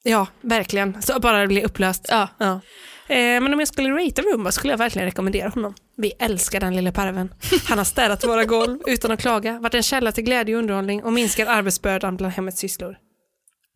[0.02, 1.02] Ja, verkligen.
[1.02, 2.06] Så bara det blir upplöst.
[2.10, 2.28] Ja.
[2.38, 2.60] Ja.
[3.08, 5.74] Eh, men om jag skulle rate Roomba skulle jag verkligen rekommendera honom.
[6.00, 7.34] Vi älskar den lilla parven.
[7.68, 11.02] Han har städat våra golv utan att klaga, varit en källa till glädje och underhållning
[11.02, 12.96] och minskar arbetsbördan bland hemmets sysslor.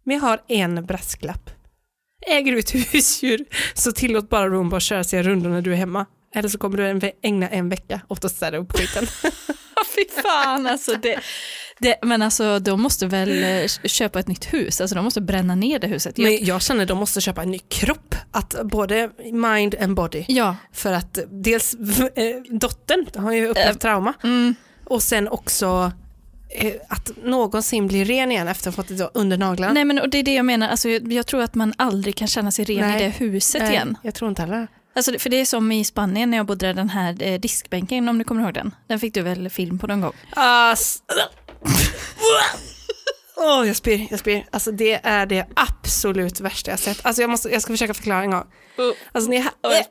[0.04, 1.50] Men jag har en brasklapp.
[2.26, 5.76] Äger du ett husdjur så tillåt bara Roomba att köra sig rundor när du är
[5.76, 6.06] hemma.
[6.35, 9.06] Eller så kommer du ägna en vecka åt att städa upp skiten.
[9.94, 10.94] Fy fan alltså.
[10.94, 11.20] Det,
[11.83, 15.55] det, men alltså de måste väl eh, köpa ett nytt hus, alltså de måste bränna
[15.55, 16.16] ner det huset.
[16.16, 20.25] Men jag känner att de måste köpa en ny kropp, att både mind and body.
[20.29, 21.75] ja, För att dels
[22.14, 25.92] eh, dottern har ju upplevt trauma mm, och sen också
[26.49, 29.73] eh, att någonsin bli ren igen efter att ha fått det under naglarna.
[29.73, 32.16] nej men och det är det jag menar, alltså, jag, jag tror att man aldrig
[32.16, 33.03] kan känna sig ren Nej.
[33.03, 33.97] i det huset Nej, igen.
[34.03, 34.68] Jag tror inte heller.
[34.95, 38.09] Alltså, för det är som i Spanien när jag bodde där, den här eh, diskbänken,
[38.09, 38.75] om du kommer ihåg den.
[38.87, 40.12] Den fick du väl film på någon gång?
[40.31, 40.77] Ah,
[43.37, 44.46] Åh, jag spyr, jag spyr.
[44.51, 47.07] Alltså det är det absolut värsta jag sett.
[47.07, 48.44] Alltså jag, måste, jag ska försöka förklara en gång.
[49.12, 49.87] Alltså ni Oj.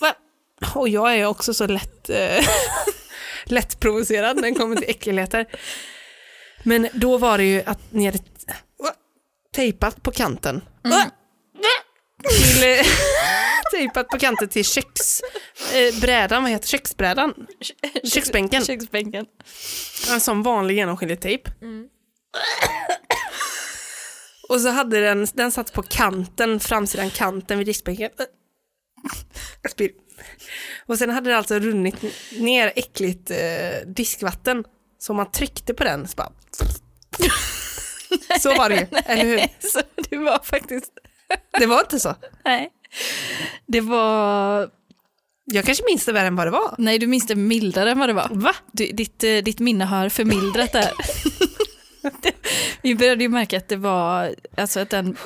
[0.00, 0.14] Va?
[0.74, 2.44] Och jag är också så lätt, eh,
[3.44, 5.46] lätt provocerad när det kommer till äckelheter.
[6.62, 8.18] Men då var det ju att ni hade
[9.54, 10.62] tejpat på kanten.
[12.28, 12.86] Till, eh,
[13.72, 17.46] tejpat på kanten till köksbrädan, eh, vad heter köksbrädan?
[18.04, 18.64] Köksbänken.
[18.64, 19.26] Köksbänken.
[20.12, 21.50] En sån vanlig genomskinlig tejp.
[24.48, 28.10] Och så hade den, den satt på kanten, framsidan kanten vid diskbänken.
[29.70, 29.90] Spyr.
[30.86, 31.96] Och sen hade det alltså runnit
[32.38, 34.64] ner äckligt eh, diskvatten.
[34.98, 36.32] Så om man tryckte på den så bara...
[38.40, 39.68] Så var det ju, eller hur?
[39.68, 39.80] Så
[40.10, 40.92] det var faktiskt,
[41.58, 42.14] Det var inte så.
[42.44, 42.70] nej.
[43.66, 44.70] Det var,
[45.44, 46.74] Jag kanske minns det värre än vad det var.
[46.78, 48.28] nej du minns det mildare än vad det var.
[48.32, 48.54] Va?
[48.72, 50.92] Du, ditt, eh, ditt minne har förmildrat det här.
[52.82, 55.16] Vi började ju märka att det var, alltså att den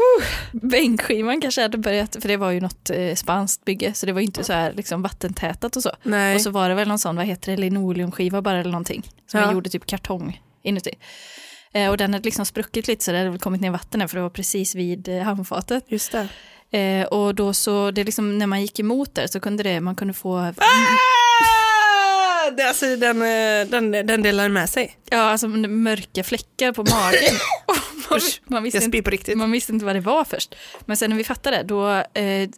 [0.53, 4.21] bänkskivan kanske hade börjat, för det var ju något eh, spanskt bygge, så det var
[4.21, 5.91] ju inte så här liksom vattentätat och så.
[6.03, 6.35] Nej.
[6.35, 9.41] Och så var det väl någon sån, vad heter det, linoleumskiva bara eller någonting, som
[9.41, 9.53] Ja.
[9.53, 10.91] gjorde typ kartong inuti.
[11.73, 14.07] Eh, och den hade liksom spruckit lite så det hade väl kommit ner vatten där
[14.07, 15.85] för det var precis vid eh, handfatet.
[15.89, 16.29] Just det.
[16.73, 19.97] Eh, och då så, det liksom, när man gick emot där så kunde det, man
[19.97, 20.53] kunde få, Ah!
[22.57, 24.97] Det, alltså, den, eh, den, den delar med sig.
[25.11, 27.35] ja alltså mörka fläckar på magen.
[28.11, 29.39] Man, man, visste inte, på riktigt.
[29.39, 30.55] man visste inte vad det var först.
[30.85, 32.49] Men sen när vi fattade, då eh,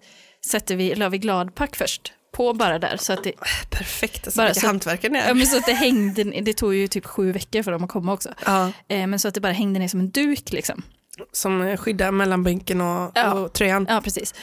[0.47, 3.33] sätter vi, la vi gladpack först på bara där så att det,
[3.71, 5.35] Perfekt, alltså, Bara vilka hantverkare ni ja, är.
[5.35, 8.13] men så att det hängde, det tog ju typ sju veckor för dem att komma
[8.13, 8.29] också.
[8.47, 10.83] Ja, Eh, men så att det bara hängde ner som en duk liksom.
[11.33, 13.33] Som skyddar mellan bänken och, Ja.
[13.33, 13.87] och tröjan.
[13.89, 14.35] Ja, precis.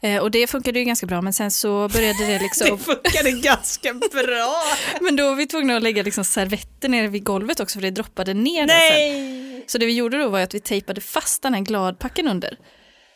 [0.00, 3.94] Eh, och det funkade ju ganska bra, men sen så började det liksom, funkade ganska
[3.94, 4.54] bra.
[5.00, 7.90] men då var vi tvungna att lägga liksom servetter nere vid golvet också för det
[7.90, 8.66] droppade ner.
[8.66, 9.64] Nej!
[9.66, 12.58] Så det vi gjorde då var att vi tejpade fast den här gladpacken under.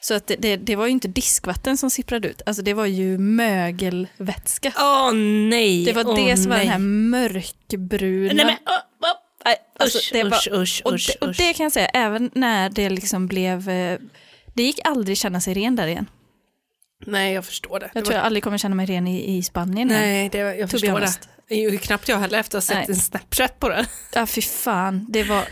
[0.01, 2.87] Så att det, det, det var ju inte diskvatten som sipprade ut, alltså det var
[2.87, 4.73] ju mögelvätska.
[4.79, 5.13] Åh
[5.49, 5.85] nej!
[5.85, 6.65] Det var Åh, det som var nej.
[6.67, 8.33] den här mörkbruna.
[8.35, 8.75] Nej men åh.
[9.45, 11.87] Nej, alltså, Usch, det var, usch, usch, och, usch, det, och det kan jag säga,
[11.87, 13.99] även när det liksom blev, eh,
[14.55, 16.07] det gick aldrig känna sig ren där igen.
[17.07, 17.91] Nej, jag förstår det.
[17.95, 18.19] Jag det tror var...
[18.19, 19.89] jag aldrig kommer känna mig ren i, i Spanien.
[19.89, 21.29] Nej, det, jag förstår honest.
[21.49, 21.55] det.
[21.55, 22.87] Ju knappt jag heller efter att ha sett Nej.
[22.89, 23.87] en Snapchat på det.
[24.15, 25.07] Ja, fy fan.
[25.09, 25.45] Det var...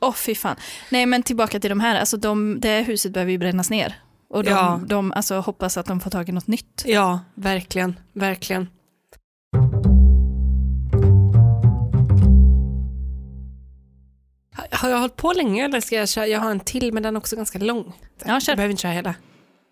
[0.00, 0.56] Åh, fy fan.
[0.88, 2.00] Nej, men tillbaka till de här.
[2.00, 3.94] Alltså, de, det huset behöver ju brännas ner.
[4.30, 4.80] Och de, Ja.
[4.86, 6.82] de alltså, hoppas att de får tag i något nytt.
[6.86, 8.68] Ja, verkligen, verkligen.
[14.72, 16.26] Har jag hållit på länge eller ska jag köra?
[16.26, 17.92] Jag har en till men den är också ganska lång.
[18.24, 18.52] Ja, kör.
[18.52, 19.14] Jag behöver inte köra hela.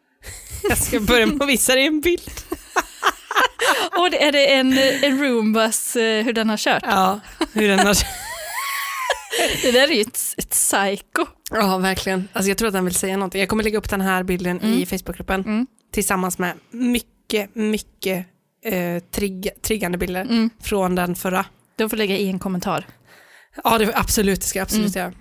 [0.69, 2.23] Jag ska börja med att visa dig en bild.
[3.99, 6.83] Och är det en, en Roombas, eh, hur den har kört.
[6.87, 7.21] Ja,
[7.53, 7.97] hur den har...
[9.63, 11.27] Det där är ju ett, ett psycho.
[11.51, 12.29] Ja, verkligen.
[12.33, 13.41] Alltså jag tror att den vill säga någonting.
[13.41, 15.67] Jag kommer lägga upp den här bilden i Facebookgruppen Mm.
[15.93, 18.27] tillsammans med mycket, mycket
[18.65, 20.51] eh, trigg, triggande bilder Mm.
[20.63, 21.45] från den förra.
[21.77, 22.87] De får lägga i en kommentar.
[23.65, 25.13] Ja, det, absolut, det ska jag absolut göra.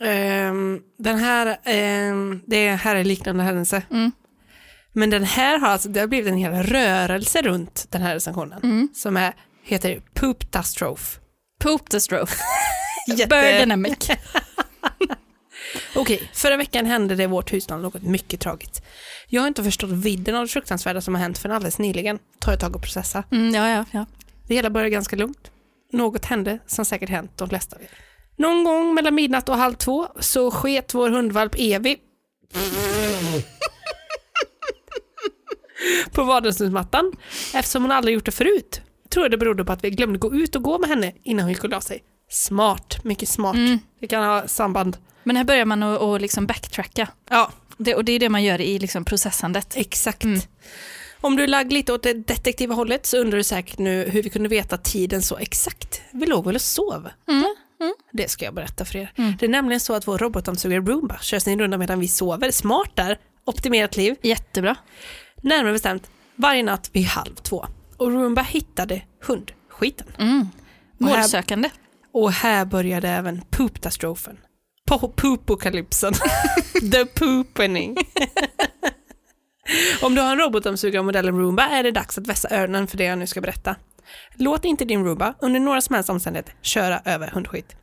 [0.00, 3.82] Ehm, den här, ehm, det här är liknande händelse.
[3.90, 4.12] Mm.
[4.92, 8.60] Men den här har alltså, det har blivit en hel rörelse runt den här recensionen
[8.62, 8.88] Mm.
[8.94, 10.02] som är, heter.
[10.14, 10.50] Poop
[11.90, 12.32] the stroke.
[13.16, 14.10] Jätte- Birdemic.
[15.96, 18.82] Okej, förra veckan hände det i vårt hushåll något mycket tragiskt.
[19.28, 22.18] Jag har inte förstått vidden av det fruktansvärda som har hänt förrän alldeles nyligen.
[22.38, 23.24] Tar ett tag att processa.
[23.32, 24.06] Mm, ja, ja, ja.
[24.46, 25.50] Det hela började ganska lugnt.
[25.92, 27.88] Något hände som säkert hänt de flesta av er.
[28.36, 31.96] Någon gång mellan midnatt och halv två så sket vår hundvalp Evi
[36.12, 37.12] på vardagsrumsmattan
[37.54, 38.80] eftersom hon aldrig gjort det förut.
[39.10, 41.44] Tror jag det berodde på att vi glömde gå ut och gå med henne innan
[41.44, 42.02] hon gick och la sig.
[42.30, 43.56] Smart, mycket smart.
[43.56, 43.78] Mm.
[44.00, 44.96] Det kan ha samband.
[45.22, 47.08] Men här börjar man att liksom backtracka.
[47.30, 49.76] Ja, Det, och det är det man gör i liksom processandet.
[49.76, 50.24] Exakt.
[50.24, 50.40] Mm.
[51.20, 54.22] Om du är lagd lite åt det detektiva hållet så undrar du säkert nu hur
[54.22, 56.00] vi kunde veta tiden så exakt.
[56.12, 57.08] Vi låg väl och sov?
[57.28, 57.44] Mm.
[57.80, 57.94] Mm.
[58.12, 59.12] Det ska jag berätta för er.
[59.16, 59.32] Mm.
[59.40, 62.50] Det är nämligen så att vår robotdammsugare Roomba kör sin runda medan vi sover.
[62.50, 64.14] Smart där, optimerat liv.
[64.22, 64.76] Jättebra.
[65.42, 67.66] Närmare bestämt varje natt vid halv två.
[67.96, 70.06] Och Roomba hittade hundskiten.
[70.18, 70.48] Mm.
[71.00, 71.70] Och här- Målsökande.
[72.12, 74.38] Och här började även pooptastrofen.
[74.90, 76.12] Po- Poopokalypsen.
[76.92, 77.96] The poopening.
[80.02, 82.96] Om du har en robotdammsugare av modellen Roomba är det dags att vässa öronen för
[82.96, 83.76] det jag nu ska berätta.
[84.34, 87.76] Låt inte din Roomba under några som helst omständigheter köra över hundskit.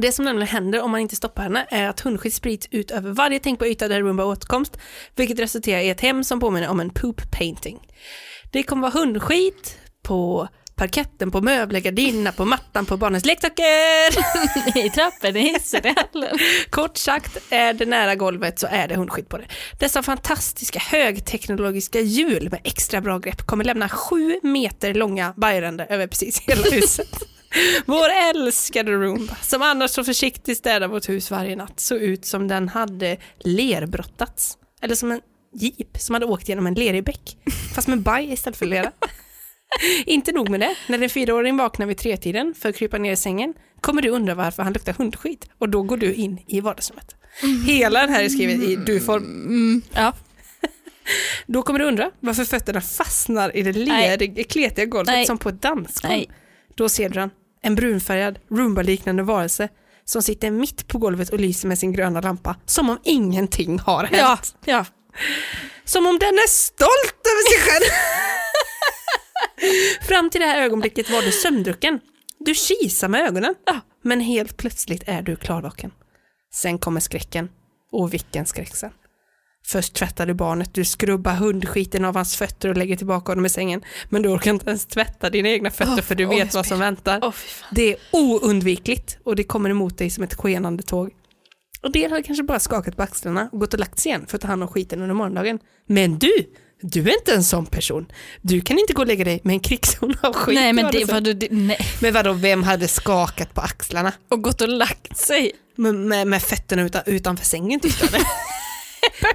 [0.00, 3.10] Det som nämligen händer om man inte stoppar henne är att hundskit sprids ut över
[3.10, 4.78] varje tänkbar yta där Roomba har åtkomst,
[5.16, 7.78] vilket resulterar i ett hem som påminner om en poop painting.
[8.52, 10.48] Det kommer vara hundskit på
[10.82, 13.66] parketten, på möbler, gardinerna, på mattan, på barnens leksaker.
[14.86, 16.38] I trappen, i hissen, i hallen.
[16.70, 19.44] Kort sagt, är det nära golvet så är det hundskit på det.
[19.78, 26.06] Dessa fantastiska högteknologiska hjul med extra bra grepp kommer lämna sju meter långa bajränder över
[26.06, 27.08] precis hela huset.
[27.86, 32.48] Vår älskade Roomba, som annars så försiktigt städar vårt hus varje natt, såg ut som
[32.48, 34.58] den hade lerbrottats.
[34.80, 35.20] Eller som en
[35.54, 37.36] jeep som hade åkt genom en lerig bäck,
[37.74, 38.92] fast med baj istället för lera.
[40.06, 43.16] Inte nog med det, när den fyraåring vaknar vid tretiden för att krypa ner i
[43.16, 47.16] sängen kommer du undra varför han luktar hundskit och då går du in i vardagsrummet.
[47.66, 49.22] Hela den här är skriven i du-form.
[49.24, 49.82] Mm.
[49.92, 50.12] Ja.
[51.46, 55.26] Då kommer du undra varför fötterna fastnar i det leriga, kletiga golvet Nej.
[55.26, 56.24] som på ett dansgolv.
[56.74, 57.30] Då ser du den,
[57.62, 59.68] en brunfärgad, Roomba-liknande varelse
[60.04, 64.04] som sitter mitt på golvet och lyser med sin gröna lampa, som om ingenting har
[64.04, 64.16] hänt.
[64.20, 64.84] Ja, ja.
[65.84, 67.84] Som om den är stolt över sig själv.
[70.08, 72.00] Fram till det här ögonblicket var du sömndrucken.
[72.38, 73.80] Du kisar med ögonen, Ja.
[74.02, 75.90] men helt plötsligt är du klarvaken.
[76.54, 77.48] Sen kommer skräcken.
[77.92, 78.90] Och vilken skräck sen.
[79.66, 83.48] Först tvättar du barnet, du skrubbar hundskiten av hans fötter och lägger tillbaka honom i
[83.48, 83.82] sängen.
[84.08, 86.66] Men du orkar inte ens tvätta dina egna fötter Åh, för du vet jag vad
[86.66, 87.20] som väntar.
[87.20, 87.32] Fan.
[87.70, 91.10] Det är oundvikligt och det kommer emot dig som ett skenande tåg.
[91.82, 94.36] Och del har kanske bara skakat på axlarna och gått och lagt sig igen för
[94.36, 95.58] att ta hand om skiten under morgondagen.
[95.86, 96.32] Men du,
[96.82, 98.06] du är inte en sån person.
[98.40, 100.54] Du kan inte gå och lägga dig med en krigszon av skit.
[100.54, 101.78] Nej, men det du, det, nej.
[102.00, 104.12] Men vadå, vem hade skakat på axlarna?
[104.30, 105.52] Och gått och lagt sig.
[105.76, 108.22] Med, med, med fötterna utan, utanför sängen eller?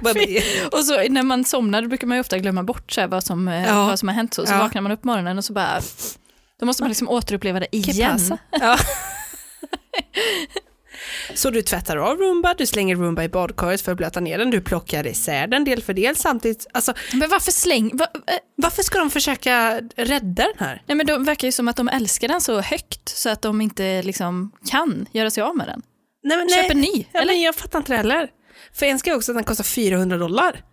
[0.02, 3.24] Bara- Och så när man somnar brukar man ju ofta glömma bort så här, vad,
[3.24, 3.86] som, eh, Ja.
[3.86, 4.34] vad som har hänt.
[4.34, 4.58] Så, så Ja.
[4.58, 5.80] vaknar man upp morgonen och så bara,
[6.60, 8.38] då måste man liksom återuppleva det igen.
[8.60, 8.78] Ja.
[11.34, 14.50] Så du tvättar av Roomba, du slänger Roomba i badkaret för att blöta ner den,
[14.50, 16.66] du plockar isär den del för del samtidigt.
[16.72, 17.96] Alltså, Men varför släng...
[17.96, 20.82] Va, eh, varför ska de försöka rädda den här?
[20.86, 23.60] nej men det verkar ju som att de älskar den så högt så att de
[23.60, 25.82] inte liksom kan göra sig av med den.
[26.22, 27.34] Nej, men, Köp en ny, Ja, eller?
[27.44, 28.28] jag fattar inte det heller.
[28.72, 30.64] För en ska också att den kostar 400 dollar.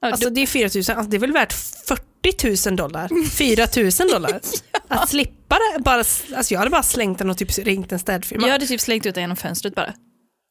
[0.00, 3.28] Ja, Alltså det är 4 000, alltså det är väl värt 40 000 dollar?
[3.30, 3.66] 4
[4.04, 4.40] 000 dollar?
[4.88, 8.46] Att slippa det, bara, alltså jag hade bara slängt den och typ ringt en städfirma.
[8.46, 9.94] jag hade typ slängt ut den genom fönstret bara.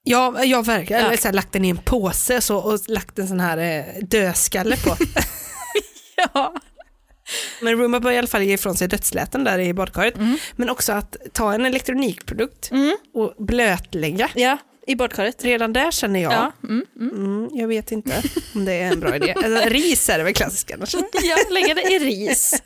[0.04, 1.02] Ja, jag verkligen.
[1.02, 1.08] Ja.
[1.08, 4.04] Eller så här, lagt den i en påse så, och lagt en sån här eh,
[4.04, 4.96] dödskalle på.
[6.34, 6.54] Ja.
[7.62, 10.14] Men Roomba börjar i alla fall ge ifrån sig dödsläten där i badkaret.
[10.56, 12.72] Men också att ta en elektronikprodukt
[13.14, 14.30] och blötlägga.
[14.36, 14.58] ja,
[14.88, 15.44] i badkaret.
[15.44, 17.16] Redan där känner jag, Ja, mm, mm.
[17.16, 18.24] mm, jag vet inte
[18.56, 19.34] om det är en bra idé.
[19.34, 20.94] Alltså, ris är det väl klassiska annars.
[21.24, 22.62] ja lägga det i ris.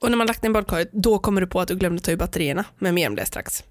[0.00, 2.16] Och när man lagt ner badkaret, då kommer du på att du glömde ta ur
[2.16, 3.64] batterierna, men mer om det strax.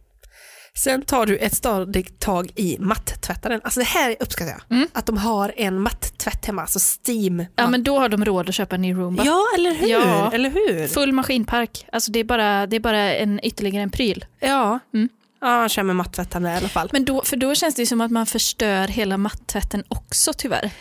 [0.77, 3.61] Sen tar du ett stadigt tag i mattvättaren.
[3.63, 4.87] Alltså det här uppskattar jag.
[4.93, 7.45] Att de har en mattvätt hemma, alltså steam.
[7.55, 9.23] Ja, men då har de råd att köpa en ny Roomba.
[9.25, 9.87] ja eller hur?
[9.87, 10.31] Ja.
[10.33, 10.87] Eller hur?
[10.87, 11.85] Full maskinpark.
[11.91, 14.25] Alltså det är bara, det är bara en, ytterligare en pryl.
[14.39, 14.79] Ja.
[14.93, 15.09] Mm.
[15.41, 16.89] Ja, jag kör med mattvättaren där i alla fall.
[16.93, 20.71] Men då, för då känns det ju som att man förstör hela mattvätten också tyvärr.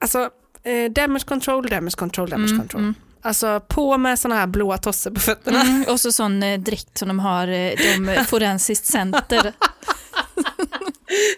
[0.00, 0.30] Alltså,
[0.64, 2.80] eh, damage control, damage control, damage Mm, control.
[2.80, 2.94] mm.
[3.24, 5.60] Alltså på med såna här blåa tossor på fötterna.
[5.60, 9.52] Mm, och så sån eh, dräkt som de har, eh, de forensiskt center.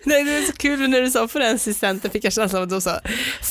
[0.05, 2.75] Nej, det är så kul när du sa forensiskt center fick jag känslan av att
[2.75, 3.01] du sa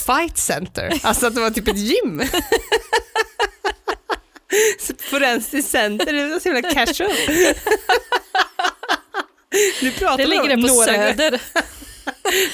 [0.06, 2.22] fight center, alltså att det var typ ett gym.
[5.10, 7.12] Forensiskt center, det var så himla casual.
[9.82, 11.42] Du pratar Det ligger det på några, Söder.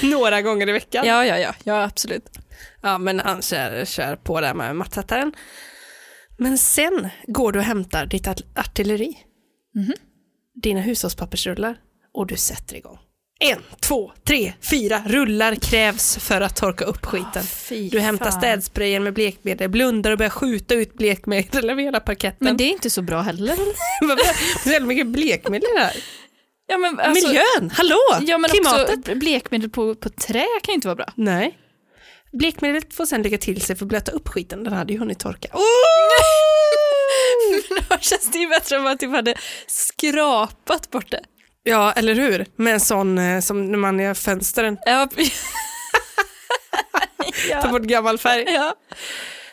[0.10, 1.06] några gånger i veckan.
[1.06, 2.24] Ja, ja, ja, ja absolut.
[2.82, 5.32] Ja, men han kör, kör på där med mattsättaren.
[6.38, 9.18] Men sen går du och hämtar ditt art- artilleri.
[9.74, 9.92] Mhm.
[10.62, 11.76] Dina hushållspappersrullar
[12.14, 12.98] och du sätter igång.
[13.42, 17.42] En, två, tre, fyra rullar krävs för att torka upp skiten.
[17.42, 22.36] Fy Du hämtar städsprayen med blekmedel, blundar och börjar skjuta ut blekmedel över hela parketten.
[22.44, 23.56] Men det är inte så bra heller.
[24.64, 25.96] Det är jävla mycket blekmedel det här.
[26.70, 27.98] Ja, men alltså, Miljön, hallå!
[28.20, 28.98] Ja, men Klimatet.
[28.98, 31.12] också blekmedel på, på trä kan ju inte vara bra.
[31.14, 31.58] Nej.
[32.32, 35.18] Blekmedlet får sen lägga till sig för att blöta upp skiten, den hade ju hunnit
[35.18, 35.48] torka.
[37.88, 39.34] Då känns det ju bättre om man typ hade
[39.66, 41.20] skrapat bort det.
[41.62, 42.46] Ja, eller hur?
[42.56, 45.08] Med en sån eh, som när man gör fönstren, Ja.
[47.62, 48.44] tar bort gammal färg.
[48.46, 48.74] ja.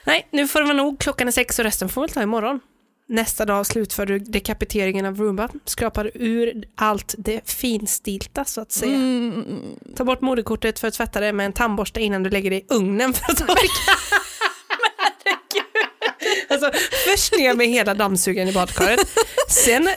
[0.06, 0.99] Nej, nu får det vara nog.
[0.99, 2.60] Klockan är sex och resten får vi ta imorgon.
[3.09, 8.95] Nästa dag slutför du dekapiteringen av Roomba, skrapar ur allt det finstilta så att säga.
[8.95, 9.45] Mm.
[9.95, 12.65] Ta bort moderkortet för att tvätta det med en tandborste innan du lägger det i
[12.69, 13.91] ugnen för att torka.
[16.63, 18.99] alltså, först ner med hela dammsugaren i badkaret,
[19.47, 19.89] sen,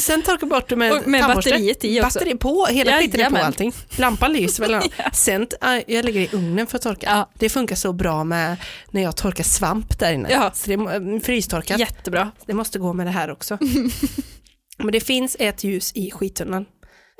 [0.00, 2.18] sen torka bort det med, Och med batteriet i också.
[2.18, 3.72] Batteri på, hela skiten är på allting.
[3.96, 4.82] Lampan lyser väl.
[5.12, 7.06] Sen, äh, jag lägger i ugnen för att torka.
[7.10, 7.30] Ja.
[7.34, 8.56] Det funkar så bra med
[8.90, 10.28] när jag torkar svamp där inne.
[10.30, 10.50] Ja.
[10.54, 11.78] Så det är äh, frystorkat.
[11.78, 12.30] Jättebra.
[12.46, 13.58] Det måste gå med det här också.
[14.78, 16.66] Men det finns ett ljus i skittunnan.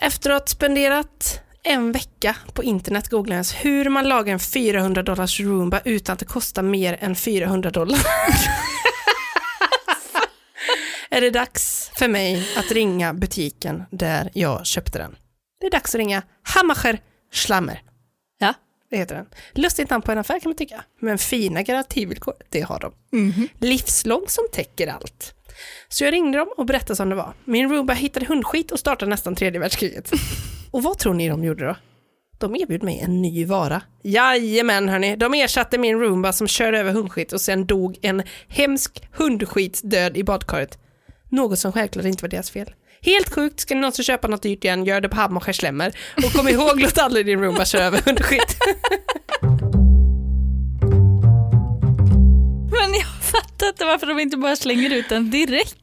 [0.03, 5.41] Efter att ha spenderat en vecka på internet googlades hur man lagar en 400 dollars
[5.41, 7.99] Roomba utan att det kostar mer än 400 dollar.
[11.11, 15.17] är det dags för mig att ringa butiken där jag köpte den.
[15.61, 17.01] Det är dags att ringa Hammacher
[17.33, 17.83] Schlammer.
[18.39, 18.55] Ja.
[18.91, 19.27] Det heter den.
[19.53, 22.93] Lustigt namn på en affär kan man tycka, men fina garantivillkor, det har de.
[23.19, 23.49] Mhm.
[23.59, 25.35] Livslång som täcker allt.
[25.89, 27.35] Så jag ringde dem och berättade som det var.
[27.45, 30.11] Min Roomba hittade hundskit och startade nästan tredje världskriget.
[30.71, 31.77] och vad tror ni de gjorde då?
[32.39, 33.83] De erbjöd mig en ny vara.
[34.03, 39.09] Jajamän hörni, de ersatte min Roomba som körde över hundskit och sen dog en hemsk
[39.13, 40.79] hundskitsdöd i badkaret.
[41.31, 42.71] Något som självklart inte var deras fel.
[43.03, 45.93] Helt sjukt, ska ni någonsin köpa något dyrt igen, gör det på Hammarskär Slemmer.
[46.17, 48.57] Och kom ihåg, låt aldrig din Roomba köra över hundskit.
[52.71, 55.79] Men jag fattar inte varför de inte bara slänger ut den direkt.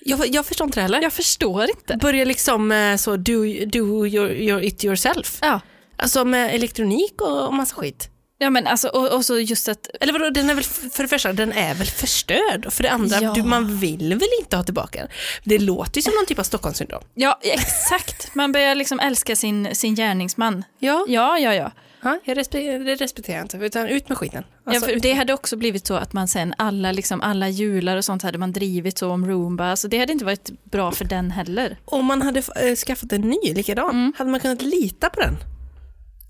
[0.00, 1.02] jag, jag förstår inte det heller.
[1.02, 1.96] Jag förstår inte.
[1.96, 5.38] Börja liksom eh, så do, do your, your it yourself.
[5.42, 5.60] Ja.
[5.96, 8.10] Alltså med elektronik och, och massa skit.
[8.38, 11.08] Ja men alltså, och, och så just att, Eller vadå, den är väl, för det
[11.08, 12.66] första, den är väl förstörd?
[12.66, 13.32] Och för det andra, Ja.
[13.34, 15.08] du, man vill väl inte ha tillbaka den?
[15.44, 17.02] Det låter ju som någon typ av Stockholmssyndrom.
[17.14, 20.64] ja exakt, man börjar liksom älska sin, sin gärningsman.
[20.78, 21.70] Ja, Ja, ja, ja.
[22.02, 24.44] ja jag respekterar, det respekterar jag inte, utan ut med skiten.
[24.64, 27.96] ja Alltså, för det hade också blivit så att man sen, alla, liksom, alla jular
[27.96, 31.04] och sånt hade man drivit så om Roomba, så det hade inte varit bra för
[31.04, 31.78] den heller.
[31.84, 35.36] Om man hade äh, skaffat en ny likadan, hade man kunnat lita på den?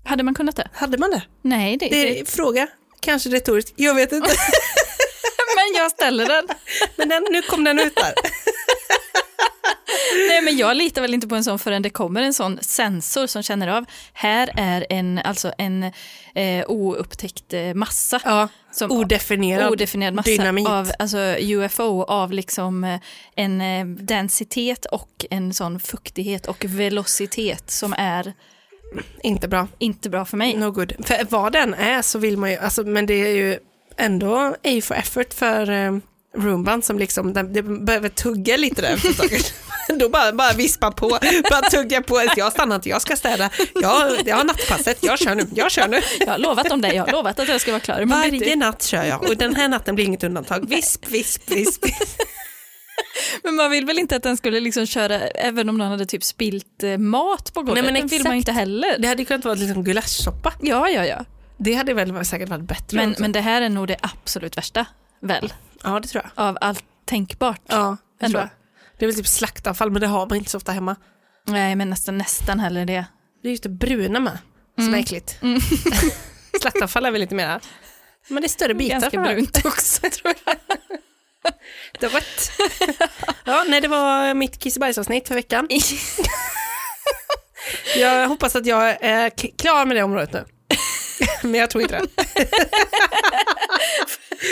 [0.05, 0.67] Hade man kunnat det?
[0.73, 1.21] Hade man det?
[1.41, 2.67] Nej, det, Det det, är fråga,
[2.99, 4.29] kanske retoriskt, jag vet inte.
[5.55, 6.47] men jag ställer den.
[6.95, 8.13] Men den, nu kom den ut där.
[10.29, 13.27] Nej, men jag litar väl inte på en sån förrän det kommer en sån sensor
[13.27, 15.83] som känner av, här är en, alltså en
[16.35, 18.21] eh, oupptäckt eh, massa.
[18.25, 20.67] Ja, Som, odefinierad, odefinierad massa dynamit.
[20.67, 22.99] av alltså, UFO av liksom eh,
[23.35, 28.33] en eh, densitet och en sån fuktighet och velocitet som är
[29.23, 29.67] Inte bra.
[29.79, 30.57] inte bra för mig.
[30.57, 30.93] No good.
[31.05, 33.59] För vad den är så vill man ju, alltså, men det är ju
[33.97, 36.01] ändå A for effort för um,
[36.37, 39.01] Roomban som liksom, den, det behöver tugga lite där.
[39.99, 41.19] Då bara, bara vispa på,
[41.51, 42.23] bara tugga på.
[42.35, 43.49] Jag stannar inte, jag ska städa.
[43.73, 46.01] Jag, jag har nattpasset, jag kör nu, jag kör nu.
[46.19, 48.05] Jag har lovat om det, jag har lovat att jag ska vara klar.
[48.05, 50.69] Varje natt kör jag och den här natten blir inget undantag.
[50.69, 51.85] Visp, visp, visp.
[53.43, 56.23] Men man vill väl inte att den skulle liksom köra, även om någon hade typ
[56.23, 57.83] spilt eh, mat på golvet.
[57.83, 58.99] Nej, men den vill man inte heller.
[58.99, 60.53] Det hade kunnat vara liksom gulaschsoppa.
[60.61, 61.25] Ja, ja, ja.
[61.57, 62.97] Det hade väl säkert varit bättre.
[62.97, 63.21] Men, också.
[63.21, 64.85] men det här är nog det absolut värsta,
[65.19, 65.53] väl?
[65.83, 66.45] ja, det tror jag.
[66.45, 67.61] Av allt tänkbart.
[67.67, 68.37] Ja, det Ändå.
[68.37, 68.49] tror jag.
[68.99, 70.95] Det är väl typ slaktavfall, men det har man inte så ofta hemma.
[71.47, 73.05] Nej, men nästan, nästan heller det.
[73.41, 74.37] Det är just det bruna med,
[74.77, 75.39] som är äckligt.
[76.61, 77.59] Slaktavfall är väl lite mera,
[78.27, 78.99] men det är större bitar.
[78.99, 80.55] Ganska brunt också tror jag.
[81.99, 82.51] Det är rött.
[83.45, 85.67] ja, nej, det var mitt kissebajsavsnitt för veckan.
[87.95, 90.45] Jag hoppas att jag är klar med det området nu.
[91.41, 92.03] Men jag tror inte det.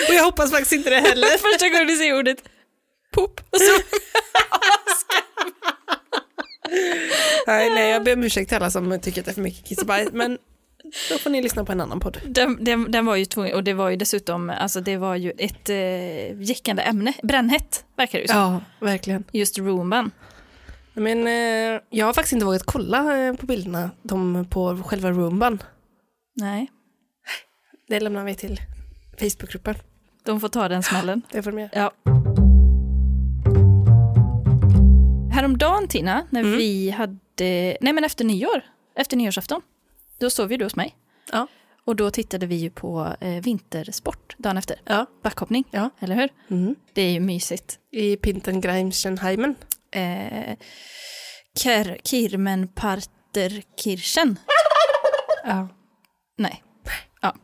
[0.08, 1.28] Och jag hoppas faktiskt inte det heller.
[1.28, 2.38] Första gången du säger ordet
[3.14, 3.42] poop.
[3.50, 3.82] Och så,
[7.48, 9.68] Nej, nej, jag ber om ursäkt till alla som tycker att det är för mycket
[9.68, 10.38] kissebajs, men
[11.12, 12.18] då får ni lyssna på en annan podd.
[12.28, 15.32] den, den, den var ju tvungen, och det var ju dessutom, alltså det var ju
[15.38, 18.38] ett eh, jäckande ämne, brännhett verkar det ju som.
[18.38, 19.24] Ja, verkligen.
[19.32, 20.12] Just roomban.
[20.94, 25.64] Men eh, jag har faktiskt inte vågat kolla eh, på bilderna, de på själva roomban.
[26.36, 26.72] Nej,
[27.88, 28.60] Det lämnar vi till
[29.20, 29.76] Facebookgruppen.
[30.24, 31.22] de får ta den smällen.
[31.32, 31.70] Det får de göra.
[31.74, 31.92] Ja.
[35.34, 36.58] Häromdagen Tina, när Mm.
[36.58, 37.18] vi hade,
[37.82, 38.62] nej men efter nyår,
[38.96, 39.62] efter nyårsafton,
[40.24, 40.96] då sov ju du hos mig.
[41.32, 41.48] Ja.
[41.86, 44.82] Och då tittade vi ju på eh, vintersport dagen efter.
[44.86, 45.06] Ja.
[45.24, 45.90] Backhoppning, Ja.
[46.00, 46.30] eller hur?
[46.50, 46.76] Mm.
[46.94, 47.80] Det är ju mysigt.
[47.92, 49.56] I Pintengreimschenheimen.
[49.92, 50.58] Eh,
[51.64, 54.40] Ker, Kirmenparterkirchen.
[55.46, 55.68] Ja.
[56.38, 56.64] Nej.
[57.22, 57.36] Ja.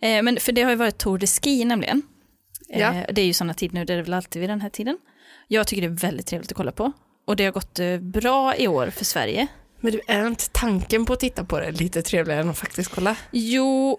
[0.00, 2.02] Eh, men för det har ju varit Tour de Ski nämligen.
[2.70, 3.04] Eh, Ja.
[3.12, 4.98] Det är ju sådana tider nu, det är det väl alltid vid den här tiden.
[5.48, 6.92] Jag tycker det är väldigt trevligt att kolla på.
[7.26, 9.46] Och det har gått eh, bra i år för Sverige.
[9.80, 12.90] Men du, är inte tanken på att titta på det lite trevligare än att faktiskt
[12.90, 13.16] kolla?
[13.30, 13.98] Jo,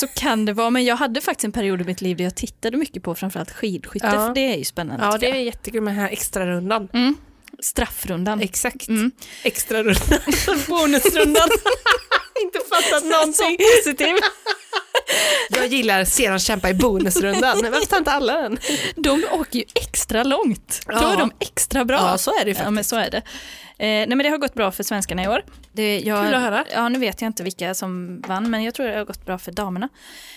[0.00, 0.70] så kan det vara.
[0.70, 3.50] Men jag hade faktiskt en period i mitt liv där jag tittade mycket på framförallt
[3.50, 4.12] skidskytte, Ja.
[4.26, 5.04] för det är ju spännande.
[5.04, 6.88] Ja, det är jättekul med den här extra rundan.
[6.92, 7.00] jag.
[7.00, 7.16] mm.
[7.60, 8.40] Straffrundan.
[8.40, 8.88] Exakt.
[8.88, 9.10] Mm.
[9.42, 10.18] Extra rundan.
[10.68, 11.48] Bonusrundan.
[12.42, 13.56] inte fattat någonting.
[13.76, 14.16] Positiv.
[15.50, 17.58] Jag gillar sedan kämpa i bonusrundan.
[17.72, 18.58] Varför tar inte alla den?
[18.96, 20.80] De åker ju extra långt.
[20.86, 21.12] Då Ja.
[21.12, 21.96] är de extra bra.
[21.98, 22.72] Ja, så är det ju Ja, faktiskt.
[22.74, 23.16] men så är det.
[23.78, 25.44] Eh, nej, men det har gått bra för svenskarna i år.
[25.72, 26.64] Det, jag, Kul att höra.
[26.72, 29.38] Ja, nu vet jag inte vilka som vann, men jag tror det har gått bra
[29.38, 29.88] för damerna.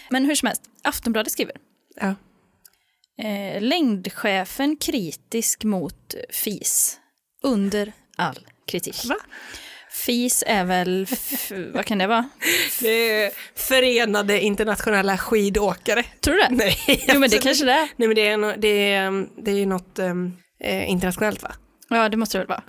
[0.09, 1.55] Men hur som helst, Aftonbladet skriver.
[2.01, 2.15] Ja.
[3.25, 6.97] Eh, längdchefen kritisk mot FIS.
[7.43, 9.05] Under all kritik.
[9.05, 9.15] Va?
[9.95, 11.07] FIS är väl,
[11.73, 12.29] vad kan det vara?
[12.81, 12.89] Det
[13.23, 16.03] är Förenade internationella skidåkare.
[16.21, 16.49] Tror du det?
[16.51, 17.89] Nej, Jo men det kanske det är.
[17.95, 21.51] Nej men det är, no- det är, um, det är något um, eh, internationellt va?
[21.89, 22.63] Ja det måste det väl vara.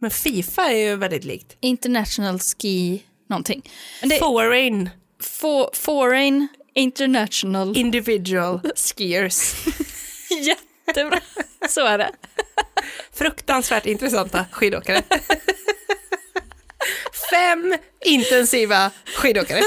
[0.00, 1.56] Men Fifa är ju väldigt likt.
[1.60, 3.62] International Ski någonting.
[4.02, 4.90] Det, Foreign
[5.22, 9.54] for, foreign International individual skiers.
[10.86, 11.20] Jättebra,
[11.68, 12.10] så är det.
[13.12, 15.02] Fruktansvärt intressanta skidåkare.
[17.30, 17.74] Fem
[18.04, 19.60] intensiva skidåkare.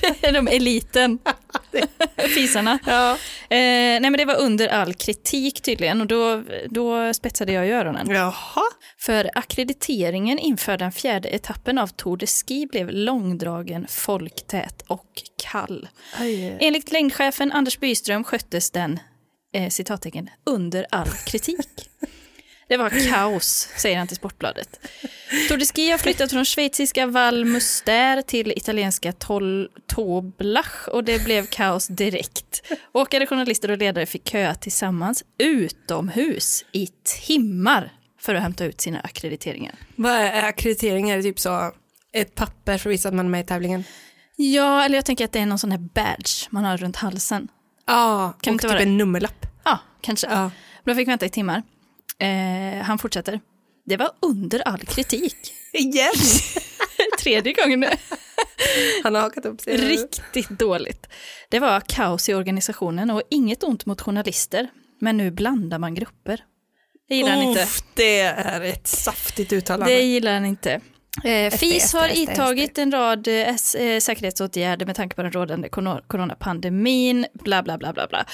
[0.00, 1.18] Det är de eliten.
[2.34, 2.78] Fisarna.
[2.86, 3.12] Ja.
[3.12, 3.16] Eh,
[3.50, 8.10] nej men det var under all kritik tydligen och då, då spetsade jag i öronen.
[8.10, 8.62] Jaha.
[8.98, 15.88] För akkrediteringen inför den fjärde etappen av Tour de Ski blev långdragen, folktät och kall.
[16.60, 19.00] Enligt längdchefen Anders Byström sköttes den,
[19.54, 21.90] eh, citattecken, under all kritik.
[22.70, 24.80] Det var kaos, säger han till Sportbladet.
[25.48, 31.24] Tour de Ski har flyttat från schweiziska Val Muster till italienska Tol Toblach och det
[31.24, 32.62] blev kaos direkt.
[32.92, 36.88] Åkare, journalister och ledare fick köa tillsammans utomhus i
[37.26, 39.74] timmar för att hämta ut sina akkrediteringar.
[39.96, 41.10] Vad är akkreditering?
[41.10, 41.72] Är det typ så
[42.12, 43.84] ett papper för att visa att man är med i tävlingen?
[44.36, 47.48] Ja, eller jag tänker att det är någon sån här badge man har runt halsen.
[47.86, 49.46] Ja, Kan och inte typ vara en nummerlapp.
[49.64, 50.26] Ja, kanske.
[50.26, 50.50] Ja.
[50.84, 51.62] De fick vänta i timmar.
[52.20, 53.40] Eh, han fortsätter.
[53.86, 55.36] Det var under all kritik.
[55.72, 56.12] Igen?
[57.20, 57.88] Tredje gången nu.
[59.02, 59.76] Han har hakat upp sig.
[59.76, 61.06] Riktigt dåligt.
[61.48, 64.68] Det var kaos i organisationen och inget ont mot journalister.
[65.00, 66.44] Men nu blandar man grupper.
[67.08, 67.66] Det gillar han inte.
[67.94, 69.94] Det är ett saftigt uttalande.
[69.94, 70.80] Det gillar han inte.
[71.24, 75.68] Eh, FIS har intagit en rad eh, eh, säkerhetsåtgärder med tanke på den rådande
[76.06, 78.24] coronapandemin, bla bla bla bla bla.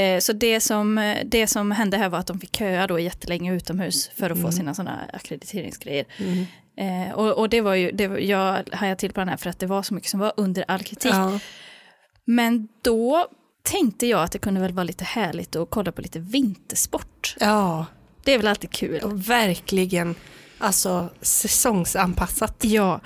[0.00, 2.98] Eh, så det som, eh, det som hände här var att de fick köa då
[2.98, 6.04] jättelänge utomhus för att få sina sådana ackrediteringsgrejer.
[6.78, 9.50] Eh, och, och det var ju, det var, jag hajade till på den här för
[9.50, 11.12] att det var så mycket som var under all kritik.
[11.14, 11.38] Ja.
[12.24, 13.26] Men då
[13.62, 17.36] tänkte jag att det kunde väl vara lite härligt att kolla på lite vintersport.
[17.40, 17.86] Ja,
[18.24, 19.00] Det är väl alltid kul.
[19.00, 20.14] och verkligen
[20.58, 22.56] alltså säsongsanpassat.
[22.60, 23.00] Ja,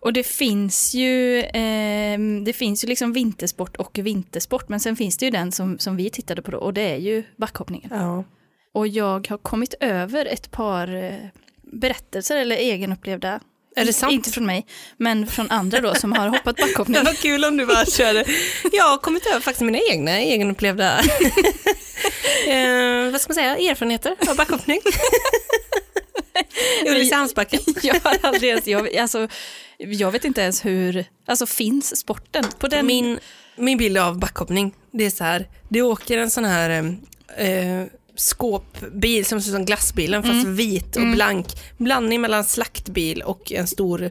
[0.00, 5.16] och det finns ju, ehm, det finns ju liksom vintersport och vintersport, men sen finns
[5.16, 7.90] det ju den som, som vi tittade på då, och det är ju backhoppningen.
[7.92, 8.24] Ja.
[8.74, 11.12] Och jag har kommit över ett par eh,
[11.72, 13.40] berättelser eller egenupplevda,
[13.76, 14.12] Är det sant?
[14.12, 16.96] inte från mig, men från andra då som har hoppat backhoppning.
[17.04, 18.24] Var kul om du bara körde.
[18.72, 20.98] Jag har kommit över faktiskt mina egna egenupplevda
[22.48, 24.80] eh, vad ska man säga, erfarenheter av backhoppning.
[26.86, 27.60] Ulricehamnsbacken.
[27.82, 29.28] jag har aldrig ens, jag, alltså,
[29.78, 32.86] jag vet inte ens hur, alltså finns sporten på den?
[32.86, 33.18] Min,
[33.56, 36.96] min bild av backhoppning, det är så här, det åker en sån här
[37.36, 37.84] eh,
[38.16, 41.46] skåpbil som ser ut som glassbilen fast vit och blank.
[41.76, 44.10] Blandning mellan slaktbil och en stor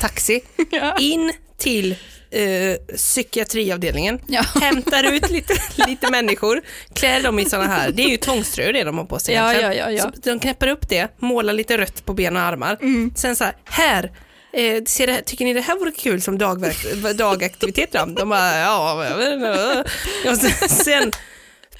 [0.00, 0.40] taxi.
[0.70, 0.96] Ja.
[1.00, 1.96] In till
[2.30, 4.42] eh, psykiatriavdelningen, Ja.
[4.60, 5.54] hämtar ut lite,
[5.86, 6.60] lite människor,
[6.94, 9.54] klär dem i såna här, det är ju tvångströjor det de har på sig Ja,
[9.54, 10.02] ja, ja, ja.
[10.02, 12.78] Så de knäpper upp det, målar lite rött på ben och armar.
[12.80, 13.12] Mm.
[13.16, 14.04] Sen så här, här,
[14.52, 17.92] eh, ser det, här- tycker ni det här vore kul som dagverk, dagaktivitet?
[17.92, 18.04] då?
[18.06, 19.84] De bara, ja.
[20.30, 21.10] Och sen, sen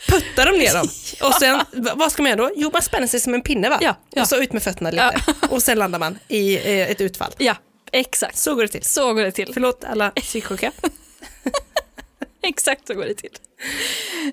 [0.08, 0.88] puttar de ner dem.
[1.28, 1.60] Och sen,
[1.96, 2.50] vad ska man göra då?
[2.56, 3.78] Jo, man spänner sig som en pinne va?
[3.80, 4.22] Ja, ja.
[4.22, 5.20] Och så ut med fötterna lite.
[5.50, 7.32] Och sen landar man i eh, ett utfall.
[7.38, 7.56] Ja,
[7.92, 8.36] exakt.
[8.36, 8.84] Så går det till.
[8.84, 9.50] Så går det till.
[9.52, 10.72] Förlåt alla psyksjuka.
[12.42, 13.30] Exakt så går det till.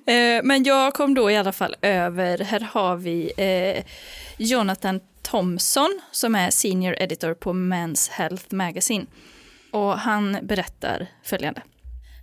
[0.05, 3.83] Eh, men jag kom då i alla fall över, här har vi eh,
[4.37, 9.05] Jonathan Thompson som är senior editor på Men's Health Magazine.
[9.71, 11.61] Och han berättar följande.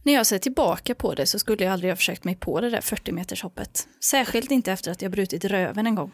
[0.02, 2.70] När jag ser tillbaka på det så skulle jag aldrig ha försökt mig på det
[2.70, 3.88] där 40 meters hoppet.
[4.04, 6.10] Särskilt inte efter att jag brutit röven en gång.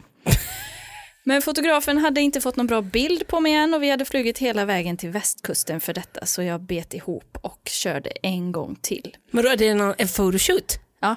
[1.23, 4.37] Men fotografen hade inte fått någon bra bild på mig än och vi hade flugit
[4.37, 9.17] hela vägen till västkusten för detta så jag bet ihop och körde en gång till.
[9.31, 10.79] Men då är det någon, en photoshoot?
[10.99, 11.15] Ja.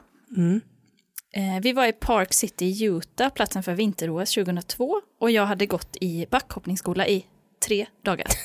[1.37, 5.97] Eh, vi var i Park City, Utah, platsen för vinter-OS 2002 och jag hade gått
[6.01, 7.25] i backhoppningsskola i
[7.67, 8.27] tre dagar.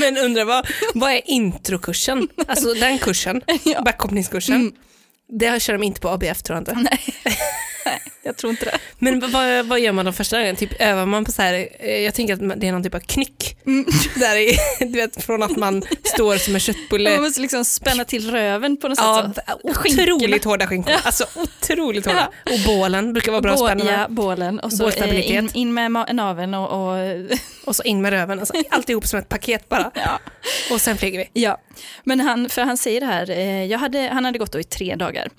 [0.00, 2.28] Men undrar vad, vad är introkursen?
[2.46, 3.42] Alltså den kursen,
[3.84, 4.72] backhoppningskursen.
[5.28, 6.74] Det kör de inte på ABF tror jag inte.
[6.74, 7.00] Nej,
[8.24, 8.78] jag tror inte det.
[8.98, 10.56] Men vad- vad, gör man de första dagarna?
[10.58, 13.00] Typ övar man på så här, eh, jag tänker att det är någon typ av
[13.00, 13.56] knyck.
[14.16, 17.10] Där i, du vet, från att man står som en köttbulle.
[17.10, 19.44] Man måste liksom spänna till röven på något Ja, sätt.
[19.48, 19.68] så.
[19.68, 20.36] otroligt Skinkorna.
[20.44, 20.94] hårda skinkor.
[21.04, 22.30] Alltså otroligt hårda.
[22.44, 23.92] Och bålen brukar vara bra Bå- spännande.
[23.92, 24.58] Ja, bålen.
[24.60, 26.96] Och så eh, in, in med naveln och, och
[27.66, 28.38] Och så in med röven.
[28.38, 29.90] Alltså, alltihop som ett paket bara.
[29.94, 30.20] ja.
[30.70, 31.40] Och sen flyger vi.
[31.42, 31.60] Ja,
[32.04, 34.64] men han, för han säger det här, eh, jag hade, han hade gått då i
[34.64, 35.30] tre dagar.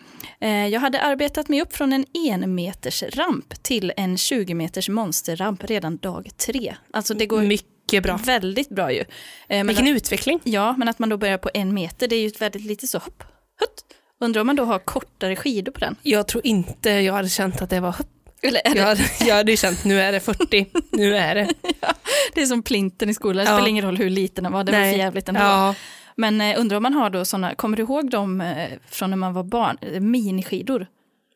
[0.42, 4.90] Eh, jag hade arbetat mig upp från en en meters ramp till en 20 meters
[4.90, 6.76] monsterramp redan dag tre.
[6.94, 8.20] Alltså det går Mycket bra.
[8.26, 9.00] väldigt bra ju.
[9.00, 9.06] Eh,
[9.48, 10.40] men Vilken att, utveckling.
[10.44, 12.88] ja, men att man då börjar på en meter, det är ju ett väldigt lite
[12.88, 13.24] så hopp,
[13.60, 13.84] hutt.
[14.22, 15.96] Undrar om man då har kortare skidor på den?
[16.02, 17.92] Jag tror inte jag hade känt att det var
[18.42, 21.36] Eller är det, jag hade, jag hade ju känt nu är det 40, nu är
[21.36, 21.50] det.
[22.34, 23.58] det är som plinten i skolan, det Ja.
[23.58, 25.42] spelar ingen roll hur liten den var, det var för jävligt ändå.
[25.42, 25.76] Ja,
[26.16, 29.18] Men eh, undrar om man har då sådana, kommer du ihåg dem eh, från när
[29.18, 30.88] man var barn, Eh, miniskidor?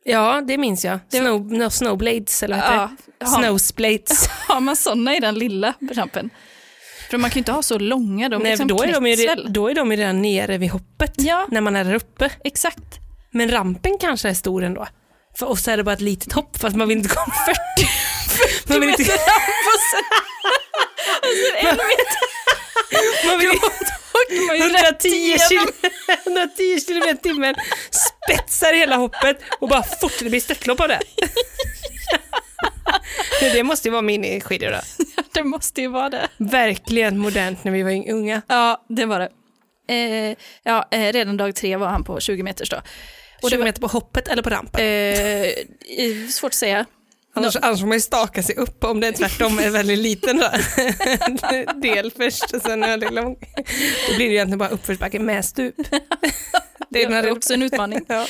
[0.04, 0.98] ja, det minns jag.
[1.08, 3.24] Snow, no, snowblades eller vad heter Ja, det?
[3.26, 4.26] har, Snowsblades.
[4.48, 6.30] har man sådana i den lilla rampen?
[7.10, 9.34] För man kan ju inte ha så långa, de Nej, liksom då, är de ju,
[9.48, 12.30] då är de ju redan nere vid hoppet, Ja, när man är där uppe.
[12.44, 12.98] exakt.
[13.30, 14.86] Men rampen kanske är stor ändå.
[15.38, 17.58] För oss är det bara ett litet hopp, fast man vill inte komma 40.
[18.68, 19.02] man vill inte,
[21.60, 22.30] En meter
[23.28, 25.38] man vill, åker man ju rätt 110 igenom.
[25.48, 25.90] kil-
[26.26, 27.54] 110 kilometer i timmen,
[27.90, 31.00] spetsar hela hoppet och bara fortsätter, det blir störtlopp av det.
[33.40, 35.04] Det måste ju vara miniskidor då.
[35.32, 36.28] Det måste ju vara det.
[36.36, 38.42] Verkligen modernt när vi var unga.
[38.48, 39.28] Ja, det var det.
[39.94, 42.76] Eh, ja, eh, redan dag tre var han på 20 meters då.
[43.42, 44.80] Och 20 meter på hoppet eller på rampen.
[44.80, 46.86] Eh, eh, svårt att säga.
[47.34, 50.42] Annars, annars får man ju staka sig upp om det är tvärtom är väldigt liten
[51.82, 53.36] del först och sen är det lång.
[54.08, 55.74] Då blir det egentligen bara uppförsbacke med stup.
[56.92, 58.00] Det är också en utmaning.
[58.08, 58.26] Ja.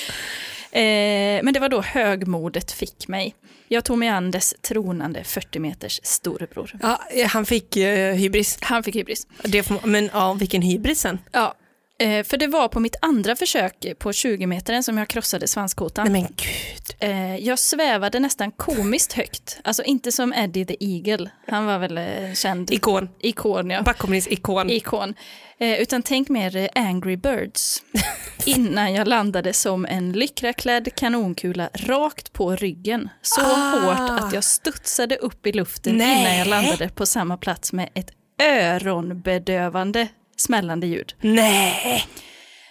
[0.73, 3.35] Eh, men det var då högmodet fick mig.
[3.69, 6.79] Jag tog mig an dess tronande 40 meters storebror.
[6.83, 8.59] Ja, han fick uh, hybris.
[8.61, 9.27] Han fick hybris.
[9.43, 11.19] Det får, men ja, vilken hybris sen.
[11.33, 11.55] Ja,
[12.01, 16.13] eh, för det var på mitt andra försök på 20 metern som jag krossade svanskotan.
[16.13, 17.11] Nej men gud.
[17.11, 21.99] Eh, jag svävade nästan komiskt högt, alltså inte som Eddie the Eagle, han var väl
[21.99, 23.09] eh, känd Ikon.
[23.21, 23.71] ikon.
[23.71, 23.83] Ja.
[23.83, 24.71] Backhoppningsikon.
[24.71, 25.15] Ikon.
[25.59, 27.83] Eh, utan tänk mer eh, Angry Birds.
[28.45, 33.09] Innan jag landade som en lyckraklädd kanonkula rakt på ryggen.
[33.23, 33.45] Så Ah.
[33.81, 36.21] hårt att jag studsade upp i luften Nej.
[36.21, 38.11] innan jag landade på samma plats med ett
[38.43, 40.09] öronbedövande
[40.41, 41.15] smällande ljud.
[41.21, 42.07] Nej.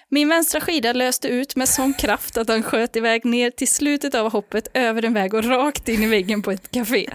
[0.10, 4.16] Min vänstra skida löste ut med sån kraft att han sköt iväg ner till slutet
[4.16, 7.10] av hoppet över en väg och rakt in i väggen på ett café.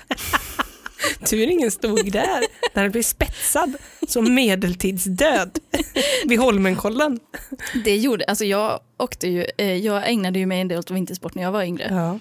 [1.26, 2.40] Tur ingen stod där.
[2.74, 3.74] Den hade blivit spetsad
[4.08, 5.58] som medeltidsdöd
[6.24, 7.20] vid Holmenkollen.
[7.84, 11.34] Det gjorde, alltså jag åkte ju, eh, jag ägnade ju mig en del åt vintersport
[11.34, 11.88] när jag var yngre.
[11.90, 12.18] Ja.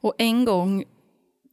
[0.00, 0.84] Och en gång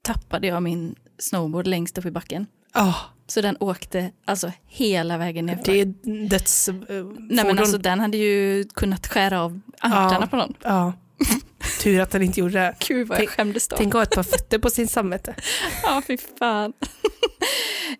[0.03, 2.47] tappade jag min snowboard längst upp i backen.
[2.75, 2.97] Oh,
[3.27, 5.59] Så den åkte alltså hela vägen ner.
[5.65, 5.85] det är
[6.29, 6.69] döds...
[6.69, 6.75] Uh,
[7.19, 10.27] Nej men alltså den hade ju kunnat skära av ankrarna Ja.
[10.27, 10.53] på någon.
[10.63, 10.93] ja.
[11.81, 12.75] Tur att den inte gjorde det.
[12.87, 13.75] Gud vad jag skämdes då.
[13.77, 15.35] Tänk att ha ett par fötter på sin samvete.
[15.83, 16.73] Ja fy fan.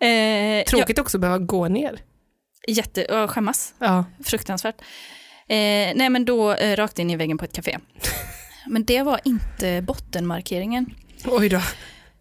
[0.00, 2.00] eh, Tråkigt också att behöva gå ner.
[2.68, 3.74] Jätte, och skämmas.
[3.78, 4.04] Ja.
[4.24, 4.80] Fruktansvärt.
[5.48, 5.56] Eh,
[5.94, 7.78] nej men då eh, rakt in i väggen på ett café.
[8.66, 10.94] Men det var inte bottenmarkeringen.
[11.26, 11.60] Oj då.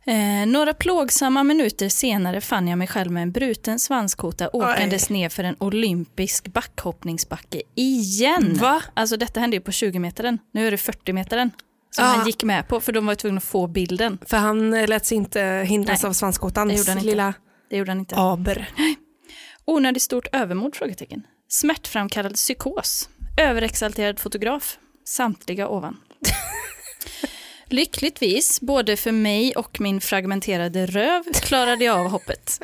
[0.06, 5.30] Eh, några plågsamma minuter senare fann jag mig själv med en bruten svanskota åkandes ner
[5.30, 8.58] för en olympisk backhoppningsbacke igen.
[8.62, 8.82] Va?
[8.93, 10.38] Alltså detta hände ju på 20 metern.
[10.51, 11.51] Nu är det 40 metern.
[11.91, 12.08] Som Ah.
[12.08, 14.18] han gick med på för de var tvungna att få bilden.
[14.26, 17.04] För han eh, lät sig inte hindras Nej, av det svanskotans inte.
[17.06, 17.34] lilla
[17.70, 18.16] Det gjorde han inte.
[18.16, 18.70] aber.
[19.66, 20.76] Onödigt stort övermod?
[20.76, 21.24] Frågetecken.
[21.49, 23.10] Smärtframkallad psykos.
[23.41, 24.78] Överexalterad fotograf.
[25.06, 25.97] Samtliga ovan.
[27.74, 32.62] Lyckligtvis, både för mig och min fragmenterade röv, klarade jag av hoppet.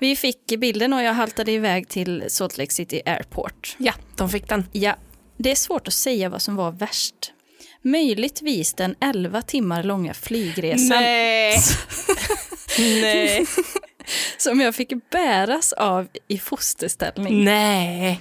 [0.00, 3.76] Vi fick bilden och jag haltade iväg till Salt Lake City Airport.
[3.78, 4.64] Ja, de fick den.
[4.72, 4.96] Ja,
[5.36, 7.32] det är svårt att säga vad som var värst.
[7.82, 11.58] Möjligtvis den 11 timmar långa flygresan Nej.
[12.78, 13.46] Nej.
[14.36, 17.44] som jag fick bäras av i fosterställning.
[17.44, 18.20] Nej.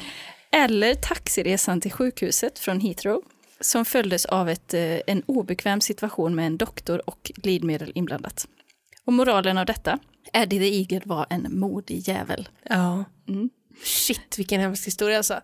[0.52, 3.22] Eller taxiresan till sjukhuset från Heathrow
[3.62, 8.48] som följdes av ett, eh, en obekväm situation med en doktor och glidmedel inblandat.
[9.06, 10.00] Och moralen av detta,
[10.34, 12.50] Eddie the Eagle var en modig jävel.
[12.64, 13.06] Ja.
[13.28, 13.50] Mm.
[13.84, 15.42] Shit, vilken hemsk historia alltså.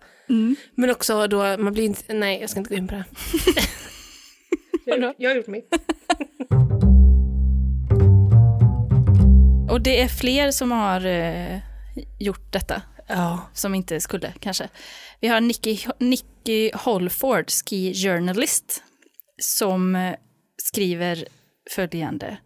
[0.74, 3.04] Men också då, man blir inte, nej jag ska inte gå in på det.
[4.84, 5.74] jag, jag har gjort mitt.
[9.70, 11.58] Och det är fler som har eh,
[12.18, 13.40] gjort detta, Ja.
[13.54, 14.68] som inte skulle kanske.
[15.20, 18.82] Vi har Nicky, Nicky Holford, ski journalist,
[19.42, 20.14] som eh,
[20.56, 21.24] skriver
[21.70, 22.36] följande.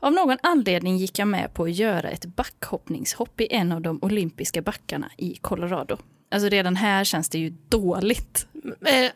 [0.00, 3.98] Av någon anledning gick jag med på att göra ett backhoppningshopp i en av de
[4.02, 5.98] olympiska backarna i Colorado.
[6.30, 8.46] Alltså redan här känns det ju dåligt.
[8.86, 9.10] Eh,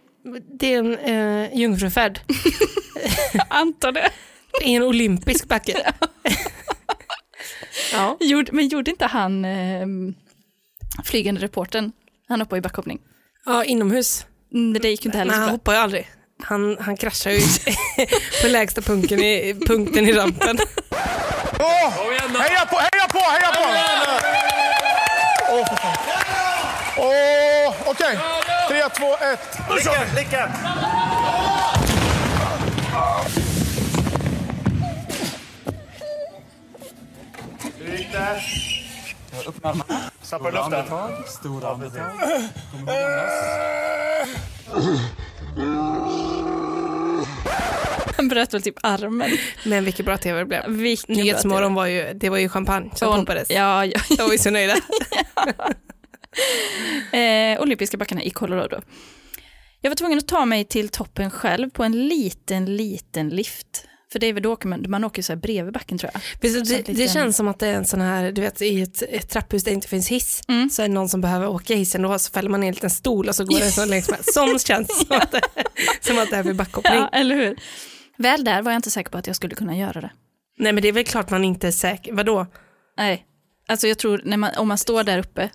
[0.60, 2.20] det är en eh, jungfrufärd
[3.32, 4.10] Jag antar det.
[4.64, 5.92] i en olympisk backe.
[7.92, 8.16] ja.
[8.20, 9.86] Gjorde, men gjorde inte han eh,
[11.04, 11.92] flygande reporten,
[12.28, 12.98] han hoppade i backhoppning?
[13.46, 14.26] ja, inomhus.
[14.54, 15.52] Mm, det gick ju inte heller så han bra.
[15.52, 16.10] hoppar ju aldrig.
[16.42, 17.40] Han, han kraschar ju
[18.42, 20.58] på lägsta punkten i, punkten i rampen.
[21.60, 21.92] Åh!
[22.40, 23.64] Heja på, heja på, heja på!
[25.52, 25.96] Åh, för fan.
[26.98, 28.18] Åh, okej.
[28.68, 29.58] Tre, två, ett.
[29.70, 30.20] Nu kör vi.
[30.20, 30.50] Lycka!
[37.78, 38.40] Hur gick det?
[40.22, 40.84] Stappa i luften.
[41.26, 42.10] Stora andetag.
[48.16, 49.30] Han bröt väl typ armen.
[49.64, 50.70] Men vilket bra tv det blev.
[50.70, 53.50] Vilken bra Nyhetsmorgon var ju, det var ju champagne som Och- poppades.
[53.50, 54.00] Ja, ja.
[54.08, 54.76] De var ju så nöjda.
[57.12, 58.80] Eh, olympiska backarna i Colorado.
[59.80, 63.86] Jag var tvungen att ta mig till toppen själv på en liten, liten lift.
[64.14, 66.20] För det är väl då man, man åker så här bredvid backen tror jag.
[66.40, 68.40] Visst, Som det, ett det liten- känns som att det är en sån här, du
[68.40, 70.70] vet i ett, ett trapphus där det inte finns hiss, Mm.
[70.70, 72.90] så är det någon som behöver åka hissen, då så fäller man ner en liten
[72.90, 74.18] stol och så går det så längs med.
[74.22, 75.40] Sånt känns som att, det,
[76.00, 76.94] som att det är för backhoppning.
[76.98, 77.56] Ja, eller hur?
[78.18, 80.10] Väl där var jag inte säker på att jag skulle kunna göra det.
[80.58, 82.46] Nej men det är väl klart man inte är säker, vadå?
[82.96, 83.24] Nej,
[83.68, 85.50] alltså jag tror när man, om man står där uppe,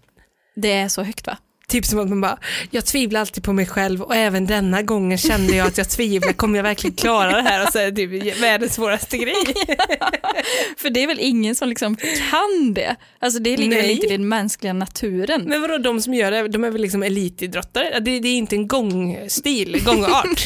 [0.56, 1.38] det är så högt va?
[1.70, 2.38] Typ som att man bara,
[2.72, 6.34] jag tvivlar alltid på mig själv och även denna gången kände jag att jag tvivlar,
[6.34, 7.68] kommer jag verkligen klara det här?
[7.68, 9.34] Och så är det typ världens svåraste grej.
[10.78, 12.96] För det är väl ingen som liksom kan det?
[13.20, 13.92] Alltså det ligger väl Nej.
[13.92, 15.44] inte i den mänskliga naturen?
[15.48, 18.00] Men vadå, de som gör det, de är väl liksom elitidrottare?
[18.00, 20.46] Det, det är inte en gångstil, gångart.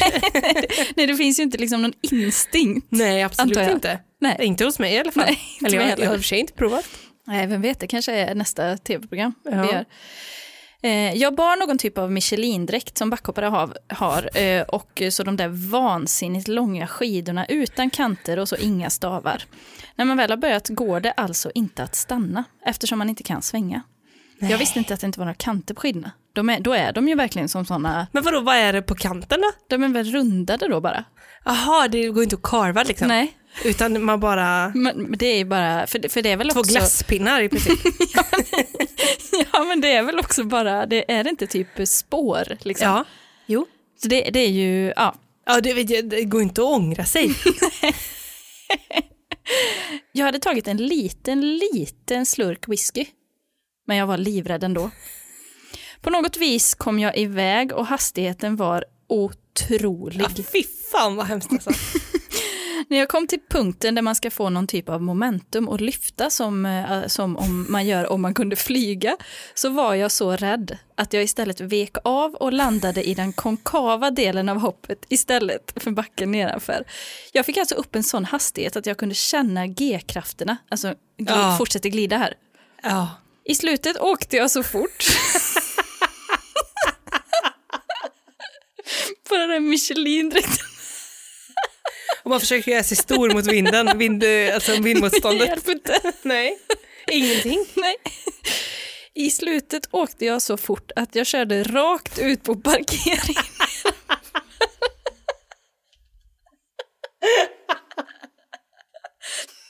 [0.96, 2.86] Nej, det finns ju inte liksom någon instinkt.
[2.90, 3.98] Nej, absolut inte.
[4.20, 4.36] Nej.
[4.40, 5.24] Inte hos mig i alla fall.
[5.26, 6.84] Nej, Eller jag, jag har i och för sig inte provat.
[7.26, 9.50] Nej, vem vet, det kanske är nästa tv-program Ja.
[9.62, 9.84] vi gör.
[10.84, 15.36] Eh, Jag bar någon typ av Michelin-dräkt som backhoppare har, har eh, och så de
[15.36, 19.42] där vansinnigt långa skidorna utan kanter och så inga stavar.
[19.96, 23.42] När man väl har börjat går det alltså inte att stanna eftersom man inte kan
[23.42, 23.82] svänga.
[24.38, 26.10] Jag visste inte att det inte var några kanter på skidorna.
[26.32, 28.94] De är, då är de ju verkligen som sådana, Men vadå, vad är det på
[28.94, 29.50] kanten då?
[29.68, 31.04] de är väl rundade då bara?
[31.44, 33.08] Jaha, det går inte att karva liksom?
[33.08, 33.32] Nej,
[33.64, 36.72] utan man bara, Men det är bara, för, det- för det är väl två också...
[36.72, 37.78] glasspinnar i princip.
[39.52, 42.86] Ja men det är väl också bara, det är det inte typ spår liksom?
[42.88, 43.04] ja,
[43.46, 43.66] jo.
[44.02, 45.14] Så det, det är ju, ja.
[45.46, 47.34] Ja, det, det, det går inte att ångra sig.
[50.12, 53.06] Jag hade tagit en liten, liten slurk whisky.
[53.86, 54.90] Men jag var livrädd ändå.
[56.00, 60.20] På något vis kom jag iväg och hastigheten var otrolig.
[60.36, 61.70] Ja, fy fan vad hemskt alltså.
[62.88, 66.30] När jag kom till punkten där man ska få någon typ av momentum och lyfta
[66.30, 69.16] som, eh, som om man gör om man kunde flyga,
[69.54, 74.10] så var jag så rädd att jag istället vek av och landade i den konkava
[74.10, 76.84] delen av hoppet istället för backen nedanför.
[77.32, 80.94] Jag fick alltså upp en sån hastighet att jag kunde känna G-krafterna, alltså gl-
[81.26, 81.54] Ja.
[81.58, 82.34] fortsätter glida här.
[82.82, 83.08] Ja.
[83.44, 85.04] I slutet åkte jag så fort.
[89.28, 90.66] På den där Michelin-dräkten.
[92.24, 95.48] Och man försöker göra sig stor mot vinden, vind, alltså Det vindmotståndet.
[95.48, 96.00] hjälper inte.
[96.22, 96.58] Nej,
[97.10, 97.66] ingenting.
[97.74, 97.96] Nej.
[99.14, 103.44] I slutet åkte jag så fort att jag körde rakt ut på parkeringen.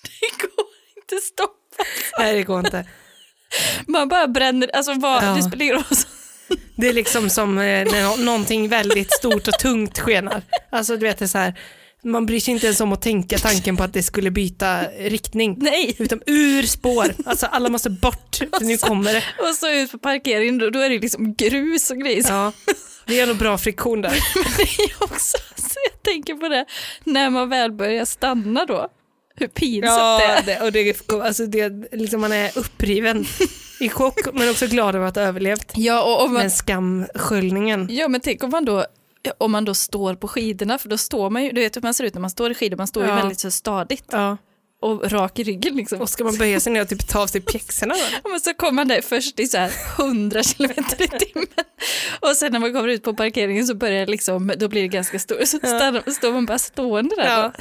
[0.03, 1.85] Det går inte stoppa.
[2.19, 2.85] Nej, det går inte.
[3.87, 5.35] Man bara bränner, alltså vad, Ja.
[5.35, 5.85] det spelar ingen roll.
[6.77, 10.43] Det är liksom som eh, när nå- någonting väldigt stort och tungt skenar.
[10.71, 11.61] Alltså du vet det är så här,
[12.05, 15.57] man bryr sig inte ens om att tänka tanken på att det skulle byta riktning.
[15.61, 19.25] Nej, Utan ur spår, alltså alla måste bort, för nu kommer det.
[19.49, 22.25] och så ut på parkeringen, då, då är det liksom grus och grejer.
[22.29, 22.53] Ja,
[23.07, 24.11] det är nog bra friktion där.
[24.57, 26.65] Det är också, så jag tänker på det,
[27.05, 28.89] när man väl börjar stanna då,
[29.37, 30.43] hur pinsamt det Ja, är.
[30.43, 33.27] det, och det, alltså det, liksom man är uppriven
[33.81, 35.73] i chock men också glad över att ha överlevt.
[35.75, 37.89] Ja, och om man, Men skamsköljningen.
[37.91, 38.87] Ja men tänk om man då
[39.39, 41.95] om man då står på skidorna, för då står man ju, du vet hur man
[41.95, 43.17] ser ut när man står i skidor, man står ju Ja.
[43.17, 44.37] väldigt så stadigt Ja.
[44.83, 46.01] och rak i ryggen liksom.
[46.01, 48.31] Och ska man böja sig ner och typ ta av sig pjäxorna då?
[48.31, 51.47] Och så kommer man där först i så här 100 kilometer i timmen
[52.21, 54.89] och sen när man kommer ut på parkeringen så börjar det liksom, då blir det
[54.89, 57.25] ganska stort, så stannar, står man bara stående där.
[57.27, 57.53] Ja,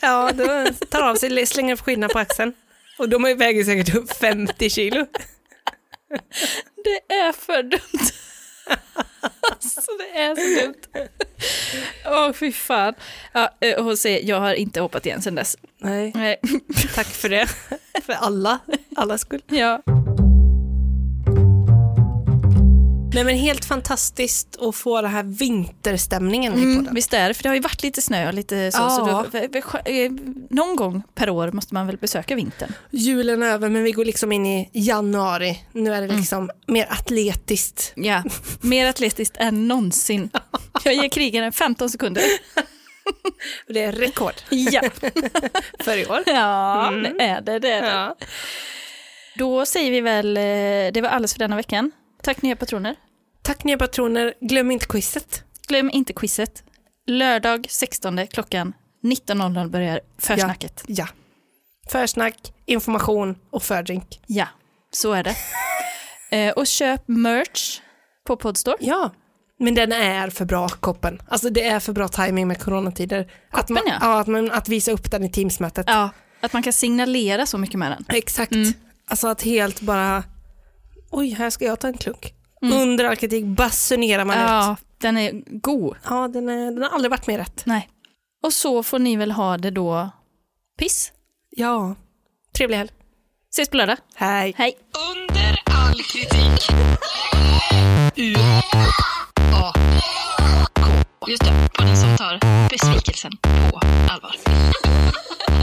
[0.00, 2.52] ja då tar av sig, slänger upp skidorna på axeln.
[2.98, 5.06] Och de väger säkert upp 50 kilo.
[6.84, 8.10] Det är för dumt.
[9.76, 11.08] alltså det är så dumt.
[12.06, 12.94] Åh fy fan.
[13.32, 15.56] Ja, eh, Jose, jag har inte hoppat igen sedan dess.
[15.78, 16.40] Nej, Nej.
[16.94, 17.46] tack för det.
[18.06, 18.58] För alla,
[18.96, 19.42] allas skull.
[19.46, 19.82] Ja.
[23.16, 26.94] Nej men helt fantastiskt att få den här vinterstämningen i Mm, podden.
[26.94, 28.78] visst är det, för det har ju varit lite snö och lite så.
[28.78, 28.90] Ja.
[28.90, 30.10] så då, eh,
[30.50, 32.72] någon gång per år måste man väl besöka vintern.
[32.90, 35.62] Julen är över men vi går liksom in i januari.
[35.72, 37.92] Nu är det liksom mer atletiskt.
[37.96, 38.22] Ja,
[38.60, 40.30] mer atletiskt än någonsin.
[40.84, 42.22] Jag ger krigen 15 sekunder.
[43.68, 44.80] Det är rekord Ja,
[45.80, 46.22] för i år.
[46.26, 47.58] ja det är det.
[47.58, 47.88] det, är det.
[47.88, 48.16] Ja.
[49.38, 50.42] Då säger vi väl, eh,
[50.92, 51.92] det var alles för denna veckan.
[52.22, 52.94] Tack nya patroner.
[53.46, 55.44] Tack nya patroner, glöm inte quizet.
[55.68, 56.64] Glöm inte quizet.
[57.06, 58.72] Lördag 16 klockan
[59.02, 60.84] 19.00 börjar försnacket.
[60.86, 61.06] Ja.
[61.88, 64.20] Försnack, information och fördrink.
[64.26, 64.48] Ja,
[64.90, 65.34] så är det.
[66.30, 67.80] Eh, och köp merch
[68.26, 68.76] på Podstore.
[68.80, 69.10] Ja,
[69.58, 71.22] men den är för bra, koppen.
[71.28, 73.32] Alltså det är för bra timing med coronatider.
[73.50, 73.98] att, man, ja.
[74.00, 75.86] ja, att, man, att visa upp den i Teamsmötet.
[75.88, 78.16] Ja, att man kan signalera så mycket med den.
[78.16, 78.52] Exakt.
[78.52, 78.72] Mm.
[79.08, 80.24] Alltså att helt bara,
[81.10, 82.34] oj, här ska jag ta en klunk.
[82.72, 84.42] Under all kritik basunerar man ut.
[84.42, 84.54] Mm.
[84.54, 85.96] Ja, den är god.
[86.04, 87.62] Ja, den, är, den har aldrig varit mer rätt.
[87.66, 87.88] Nej.
[88.42, 90.10] Och så får ni väl ha det då.
[90.78, 91.12] Piss.
[91.56, 91.94] Ja,
[92.56, 92.90] trevlig helg.
[93.52, 93.96] Ses på lördag.
[94.14, 94.54] Hej.
[94.56, 94.78] Hej.
[95.14, 96.70] Under all kritik.
[98.16, 99.72] U A
[100.74, 101.28] K.
[101.28, 102.40] Just det, podden som tar
[102.70, 104.36] besvikelsen på allvar.